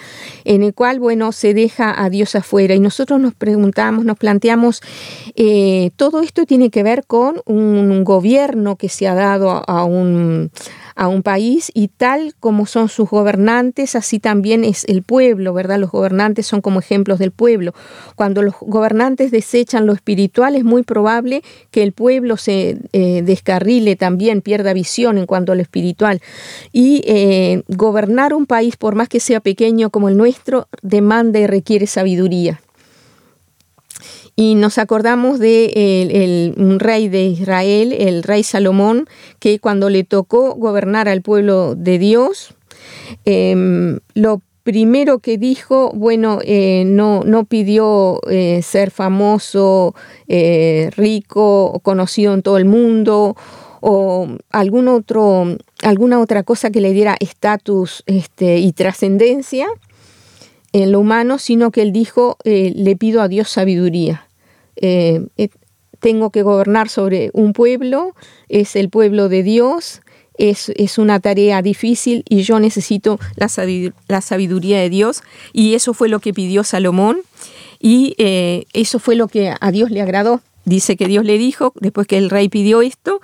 En 0.45 0.61
el 0.61 0.75
cual, 0.75 0.99
bueno, 0.99 1.31
se 1.31 1.55
deja 1.55 1.99
a 1.99 2.11
Dios 2.11 2.35
afuera. 2.35 2.75
Y 2.75 2.79
nosotros 2.79 3.19
nos 3.19 3.33
preguntamos, 3.33 4.05
nos 4.05 4.19
planteamos, 4.19 4.83
eh, 5.35 5.89
todo 5.95 6.21
esto 6.21 6.45
tiene 6.45 6.69
que 6.69 6.83
ver 6.83 7.05
con 7.07 7.41
un 7.45 8.03
gobierno 8.03 8.75
que 8.75 8.89
se 8.89 9.07
ha 9.07 9.15
dado 9.15 9.63
a 9.67 9.83
un 9.83 10.51
a 10.97 11.07
un 11.07 11.21
país 11.21 11.71
y 11.75 11.89
tal 11.89 12.33
como 12.39 12.65
son 12.65 12.89
sus 12.89 13.09
gobernantes, 13.09 13.95
así 13.95 14.19
también 14.19 14.63
es 14.63 14.83
el 14.85 15.03
pueblo, 15.03 15.53
¿verdad? 15.53 15.77
Los 15.77 15.91
gobernantes 15.91 16.47
son 16.47 16.59
como 16.59 16.79
ejemplos 16.79 17.19
del 17.19 17.31
pueblo. 17.31 17.73
Cuando 18.15 18.41
los 18.41 18.55
gobernantes 18.59 19.29
desechan 19.29 19.85
lo 19.85 19.93
espiritual, 19.93 20.55
es 20.55 20.63
muy 20.63 20.81
probable 20.81 21.43
que 21.69 21.83
el 21.83 21.91
pueblo 21.91 22.35
se 22.35 22.79
eh, 22.93 23.21
descarrile 23.23 23.95
también, 23.95 24.41
pierda 24.41 24.73
visión 24.73 25.19
en 25.19 25.27
cuanto 25.27 25.51
a 25.51 25.55
lo 25.55 25.61
espiritual. 25.61 26.19
Y 26.73 27.03
eh, 27.05 27.61
gobernar 27.67 28.33
un 28.33 28.47
país, 28.47 28.75
por 28.75 28.95
más 28.95 29.07
que 29.07 29.19
sea 29.19 29.39
pequeño 29.39 29.91
como 29.91 30.09
el 30.09 30.17
nuestro, 30.17 30.67
demanda 30.81 31.39
y 31.39 31.45
requiere 31.45 31.85
sabiduría. 31.85 32.59
Y 34.39 34.53
nos 34.53 34.77
acordamos 34.77 35.39
de 35.39 36.53
un 36.57 36.79
rey 36.79 37.09
de 37.09 37.25
Israel, 37.25 37.91
el 37.91 38.21
rey 38.21 38.43
Salomón, 38.43 39.07
que 39.39 39.57
cuando 39.57 39.89
le 39.89 40.03
tocó 40.03 40.53
gobernar 40.53 41.09
al 41.09 41.23
pueblo 41.23 41.73
de 41.73 41.97
Dios, 41.97 42.53
em, 43.25 43.99
lo 44.13 44.43
primero 44.61 45.19
que 45.19 45.39
dijo, 45.39 45.91
bueno, 45.95 46.37
eh, 46.43 46.83
no, 46.85 47.23
no 47.25 47.45
pidió 47.45 48.21
eh, 48.29 48.61
ser 48.61 48.91
famoso, 48.91 49.95
eh, 50.27 50.91
rico, 50.95 51.79
conocido 51.81 52.35
en 52.35 52.43
todo 52.43 52.57
el 52.57 52.65
mundo, 52.65 53.35
o 53.81 54.27
algún 54.51 54.87
otro, 54.87 55.57
alguna 55.81 56.19
otra 56.19 56.43
cosa 56.43 56.69
que 56.69 56.81
le 56.81 56.93
diera 56.93 57.17
estatus 57.19 58.03
este, 58.05 58.59
y 58.59 58.71
trascendencia 58.73 59.67
en 60.73 60.91
lo 60.91 60.99
humano, 60.99 61.39
sino 61.39 61.71
que 61.71 61.81
él 61.81 61.91
dijo, 61.91 62.37
le 62.43 62.95
pido 62.97 63.23
a 63.23 63.27
Dios 63.27 63.49
sabiduría. 63.49 64.26
Eh, 64.81 65.25
eh, 65.37 65.49
tengo 65.99 66.29
que 66.29 66.43
gobernar 66.43 66.89
sobre 66.89 67.31
un 67.33 67.53
pueblo, 67.53 68.13
es 68.49 68.75
el 68.75 68.89
pueblo 68.89 69.29
de 69.29 69.43
Dios, 69.43 70.01
es, 70.37 70.69
es 70.75 70.97
una 70.97 71.19
tarea 71.19 71.61
difícil 71.61 72.23
y 72.29 72.43
yo 72.43 72.59
necesito 72.59 73.19
la, 73.35 73.49
sabiduría 74.21 74.79
de 74.79 74.89
Dios 74.89 75.23
y 75.53 75.73
eso 75.73 75.93
fue 75.93 76.09
lo 76.09 76.19
que 76.19 76.33
pidió 76.33 76.63
Salomón 76.63 77.17
y 77.79 78.15
eh, 78.17 78.65
eso 78.73 78.99
fue 78.99 79.15
lo 79.15 79.27
que 79.27 79.53
a 79.59 79.71
Dios 79.71 79.91
le 79.91 80.01
agradó. 80.01 80.41
Dice 80.65 80.97
que 80.97 81.07
Dios 81.07 81.23
le 81.23 81.37
dijo, 81.37 81.71
después 81.79 82.07
que 82.07 82.17
el 82.17 82.29
rey 82.29 82.49
pidió 82.49 82.81
esto, 82.81 83.21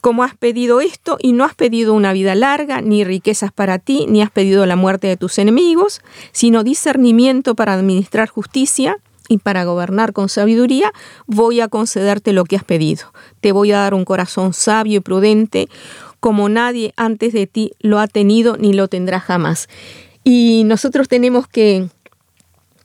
como 0.00 0.24
has 0.24 0.34
pedido 0.34 0.80
esto 0.80 1.18
y 1.20 1.32
no 1.32 1.44
has 1.44 1.54
pedido 1.54 1.92
una 1.92 2.14
vida 2.14 2.34
larga, 2.34 2.80
ni 2.80 3.04
riquezas 3.04 3.52
para 3.52 3.78
ti, 3.78 4.06
ni 4.08 4.22
has 4.22 4.30
pedido 4.30 4.64
la 4.64 4.76
muerte 4.76 5.06
de 5.06 5.18
tus 5.18 5.38
enemigos, 5.38 6.00
sino 6.32 6.64
discernimiento 6.64 7.54
para 7.54 7.74
administrar 7.74 8.30
justicia, 8.30 8.96
y 9.28 9.38
para 9.38 9.64
gobernar 9.64 10.12
con 10.12 10.28
sabiduría, 10.28 10.92
voy 11.26 11.60
a 11.60 11.68
concederte 11.68 12.32
lo 12.32 12.44
que 12.44 12.56
has 12.56 12.64
pedido. 12.64 13.12
Te 13.40 13.52
voy 13.52 13.72
a 13.72 13.78
dar 13.78 13.94
un 13.94 14.04
corazón 14.04 14.52
sabio 14.52 14.98
y 14.98 15.00
prudente, 15.00 15.68
como 16.20 16.48
nadie 16.48 16.92
antes 16.96 17.32
de 17.32 17.46
ti 17.46 17.72
lo 17.80 17.98
ha 17.98 18.06
tenido 18.06 18.56
ni 18.56 18.72
lo 18.72 18.88
tendrá 18.88 19.20
jamás. 19.20 19.68
Y 20.24 20.64
nosotros 20.64 21.08
tenemos 21.08 21.46
que 21.46 21.88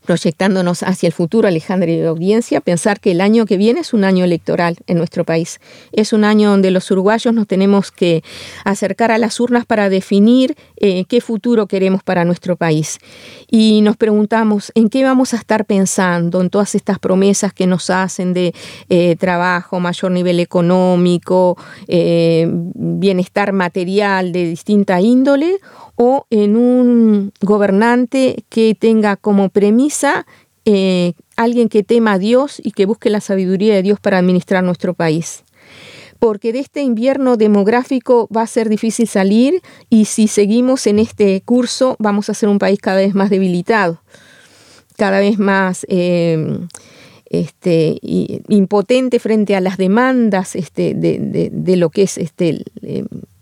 proyectándonos 0.06 0.84
hacia 0.84 1.08
el 1.08 1.14
futuro, 1.14 1.48
Alejandra 1.48 1.92
y 1.92 2.02
audiencia, 2.04 2.62
pensar 2.62 3.00
que 3.00 3.12
el 3.12 3.22
año 3.22 3.46
que 3.46 3.58
viene 3.58 3.82
es 3.82 3.94
un 3.94 4.04
año 4.04 4.24
electoral 4.24 4.78
en 4.88 4.98
nuestro 4.98 5.24
país. 5.24 5.60
Es 5.92 6.14
un 6.14 6.24
año 6.24 6.50
donde 6.50 6.72
los 6.72 6.90
uruguayos 6.92 7.34
nos 7.34 7.48
tenemos 7.48 7.92
que 7.92 8.24
acercar 8.66 9.12
a 9.12 9.18
las 9.18 9.40
urnas 9.40 9.66
para 9.66 9.90
definir 9.90 10.56
eh, 10.78 11.06
qué 11.06 11.22
futuro 11.22 11.68
queremos 11.68 12.04
para 12.04 12.26
nuestro 12.26 12.56
país. 12.56 13.00
Y 13.50 13.82
nos 13.82 13.98
preguntamos 13.98 14.72
en 14.76 14.90
qué 14.90 15.04
vamos 15.04 15.34
a 15.34 15.38
estar 15.38 15.66
pensando 15.66 16.42
en 16.42 16.50
todas 16.50 16.76
estas 16.76 17.00
promesas 17.00 17.54
que 17.54 17.68
nos 17.68 17.90
hacen 17.90 18.34
de 18.34 18.54
eh, 18.90 19.16
trabajo, 19.18 19.80
mayor 19.80 20.12
nivel 20.12 20.40
económico, 20.40 21.58
eh, 21.88 22.48
bienestar 22.50 23.54
material 23.54 24.32
de 24.32 24.46
distinta 24.46 25.00
índole 25.02 25.60
o 26.04 26.26
en 26.32 26.56
un 26.56 27.32
gobernante 27.42 28.44
que 28.50 28.74
tenga 28.74 29.18
como 29.18 29.50
premisa 29.50 30.26
eh, 30.66 31.14
alguien 31.36 31.70
que 31.70 31.84
tema 31.84 32.14
a 32.14 32.18
Dios 32.18 32.60
y 32.64 32.72
que 32.72 32.88
busque 32.88 33.12
la 33.12 33.22
sabiduría 33.22 33.76
de 33.76 33.84
Dios 33.84 34.00
para 34.00 34.18
administrar 34.18 34.64
nuestro 34.64 34.96
país. 34.96 35.44
Porque 36.18 36.54
de 36.54 36.60
este 36.60 36.82
invierno 36.82 37.38
demográfico 37.38 38.28
va 38.36 38.42
a 38.42 38.48
ser 38.48 38.68
difícil 38.68 39.08
salir 39.08 39.62
y 39.92 40.06
si 40.06 40.28
seguimos 40.28 40.88
en 40.88 40.98
este 40.98 41.40
curso 41.42 41.98
vamos 42.00 42.32
a 42.32 42.34
ser 42.34 42.50
un 42.50 42.58
país 42.58 42.80
cada 42.82 42.98
vez 42.98 43.14
más 43.14 43.30
debilitado, 43.30 44.02
cada 44.98 45.20
vez 45.20 45.38
más 45.38 45.86
eh, 45.88 46.62
este, 47.30 48.00
impotente 48.50 49.20
frente 49.20 49.56
a 49.56 49.62
las 49.62 49.78
demandas 49.78 50.56
este, 50.56 50.96
de, 50.96 51.76
lo 51.78 51.92
que 51.92 52.02
es 52.02 52.18
este, 52.18 52.66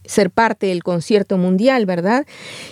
ser 0.10 0.32
parte 0.32 0.67
del 0.67 0.84
concierto 0.84 1.38
mundial, 1.38 1.86
¿verdad? 1.86 2.26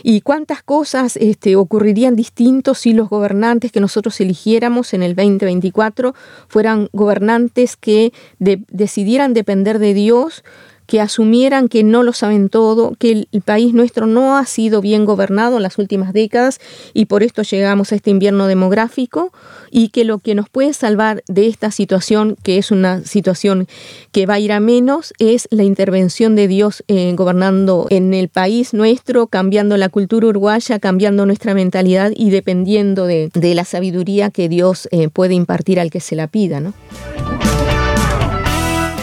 Y 0.04 0.22
cuántas 0.22 0.64
cosas 0.64 1.18
este, 1.18 1.56
ocurrirían 1.56 2.16
distintos 2.16 2.80
si 2.80 2.94
los 2.94 3.10
gobernantes 3.10 3.72
que 3.72 3.80
nosotros 3.80 4.20
eligiéramos 4.20 4.94
en 4.94 5.04
el 5.04 5.16
2024 5.16 6.16
fueran 6.48 6.90
gobernantes 6.94 7.78
que 7.78 8.12
decidieran 8.40 9.34
depender 9.34 9.80
de 9.80 9.94
Dios, 9.94 10.44
que 10.88 11.02
asumieran 11.02 11.68
que 11.68 11.84
no 11.84 12.02
lo 12.02 12.14
saben 12.14 12.50
todo, 12.50 12.96
que 12.98 13.28
el 13.32 13.42
país 13.42 13.74
nuestro 13.74 14.08
no 14.08 14.38
ha 14.38 14.46
sido 14.46 14.82
bien 14.82 15.06
gobernado 15.06 15.58
en 15.58 15.64
las 15.64 15.78
últimas 15.78 16.14
décadas 16.14 16.60
y 16.94 17.06
por 17.06 17.24
esto 17.24 17.44
llegamos 17.44 17.92
a 17.92 17.96
este 17.96 18.10
invierno 18.10 18.48
demográfico 18.48 19.32
y 19.70 19.90
que 19.90 20.06
lo 20.06 20.20
que 20.20 20.34
nos 20.34 20.50
puede 20.50 20.74
salvar 20.74 21.24
de 21.28 21.48
esta 21.48 21.72
situación, 21.72 22.38
que 22.42 22.58
es 22.58 22.72
una 22.72 23.04
situación 23.04 23.68
que 24.12 24.26
va 24.26 24.36
a 24.36 24.40
ir 24.40 24.52
a 24.52 24.60
menos, 24.60 25.14
es 25.20 25.48
la 25.52 25.64
intervención 25.64 26.36
de 26.36 26.48
Dios 26.48 26.84
eh, 26.88 27.14
gobernando 27.16 27.88
en 27.90 28.14
el 28.14 28.30
país 28.30 28.74
nuestro, 28.74 29.28
cambiando 29.28 29.78
la 29.78 29.90
cultura 29.90 30.28
uruguaya, 30.28 30.80
cambiando 30.80 31.26
nuestra 31.26 31.54
mentalidad 31.54 32.12
y 32.16 32.30
dependiendo 32.30 33.06
de, 33.06 33.30
la 33.34 33.66
sabiduría 33.66 34.30
que 34.30 34.50
Dios 34.50 34.88
eh, 34.92 35.10
puede 35.10 35.34
impartir 35.34 35.80
al 35.80 35.90
que 35.90 36.00
se 36.00 36.16
la 36.16 36.28
pida. 36.28 36.60
¿no? 36.60 36.74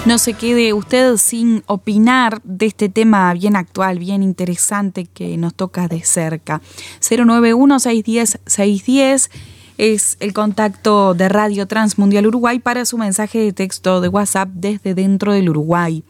No 0.07 0.19
se 0.19 0.35
quede 0.35 0.75
usted 0.75 1.17
sin 1.17 1.65
opinar 1.67 2.43
de 2.45 2.67
este 2.67 2.91
tema 2.91 3.33
bien 3.33 3.57
actual, 3.57 3.99
bien 3.99 4.23
interesante 4.23 5.07
que 5.07 5.39
nos 5.39 5.55
toca 5.55 5.89
de 5.89 6.05
cerca. 6.05 6.61
091-610-610 7.01 9.31
es 9.79 10.19
el 10.21 10.35
contacto 10.35 11.15
de 11.15 11.31
Radio 11.31 11.67
Transmundial 11.67 12.27
Uruguay 12.27 12.59
para 12.59 12.85
su 12.85 12.99
mensaje 12.99 13.39
de 13.39 13.55
texto 13.55 14.03
de 14.03 14.09
WhatsApp 14.09 14.51
desde 14.53 14.95
dentro 14.95 15.33
del 15.33 15.49
Uruguay. 15.49 16.05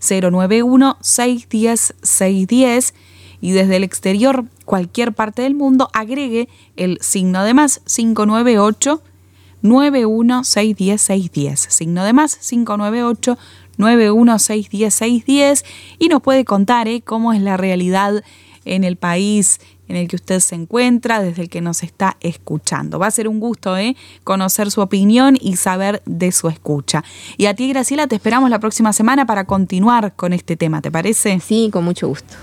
091-610-610 0.00 2.94
y 3.42 3.52
desde 3.52 3.76
el 3.76 3.84
exterior, 3.84 4.46
cualquier 4.64 5.12
parte 5.12 5.42
del 5.42 5.54
mundo, 5.54 5.90
agregue 5.92 6.48
el 6.76 6.96
signo 7.02 7.44
de 7.44 7.52
más 7.52 7.82
598 7.84 9.02
91610 9.64 11.66
Signo 11.70 12.04
de 12.04 12.12
más 12.12 12.36
598 12.36 13.36
91610 13.76 15.64
y 15.98 16.08
nos 16.08 16.22
puede 16.22 16.44
contar 16.44 16.86
¿eh? 16.86 17.02
cómo 17.02 17.32
es 17.32 17.40
la 17.40 17.56
realidad 17.56 18.22
en 18.64 18.84
el 18.84 18.96
país 18.96 19.58
en 19.88 19.96
el 19.96 20.06
que 20.08 20.16
usted 20.16 20.40
se 20.40 20.54
encuentra, 20.54 21.22
desde 21.22 21.42
el 21.42 21.50
que 21.50 21.60
nos 21.60 21.82
está 21.82 22.16
escuchando. 22.20 22.98
Va 22.98 23.08
a 23.08 23.10
ser 23.10 23.28
un 23.28 23.38
gusto 23.38 23.76
¿eh? 23.76 23.96
conocer 24.24 24.70
su 24.70 24.80
opinión 24.80 25.36
y 25.40 25.56
saber 25.56 26.02
de 26.06 26.32
su 26.32 26.48
escucha. 26.48 27.04
Y 27.36 27.44
a 27.46 27.54
ti, 27.54 27.68
Graciela, 27.68 28.06
te 28.06 28.14
esperamos 28.14 28.48
la 28.48 28.60
próxima 28.60 28.94
semana 28.94 29.26
para 29.26 29.44
continuar 29.44 30.14
con 30.14 30.32
este 30.32 30.56
tema, 30.56 30.80
¿te 30.80 30.90
parece? 30.90 31.38
Sí, 31.40 31.68
con 31.70 31.84
mucho 31.84 32.08
gusto. 32.08 32.34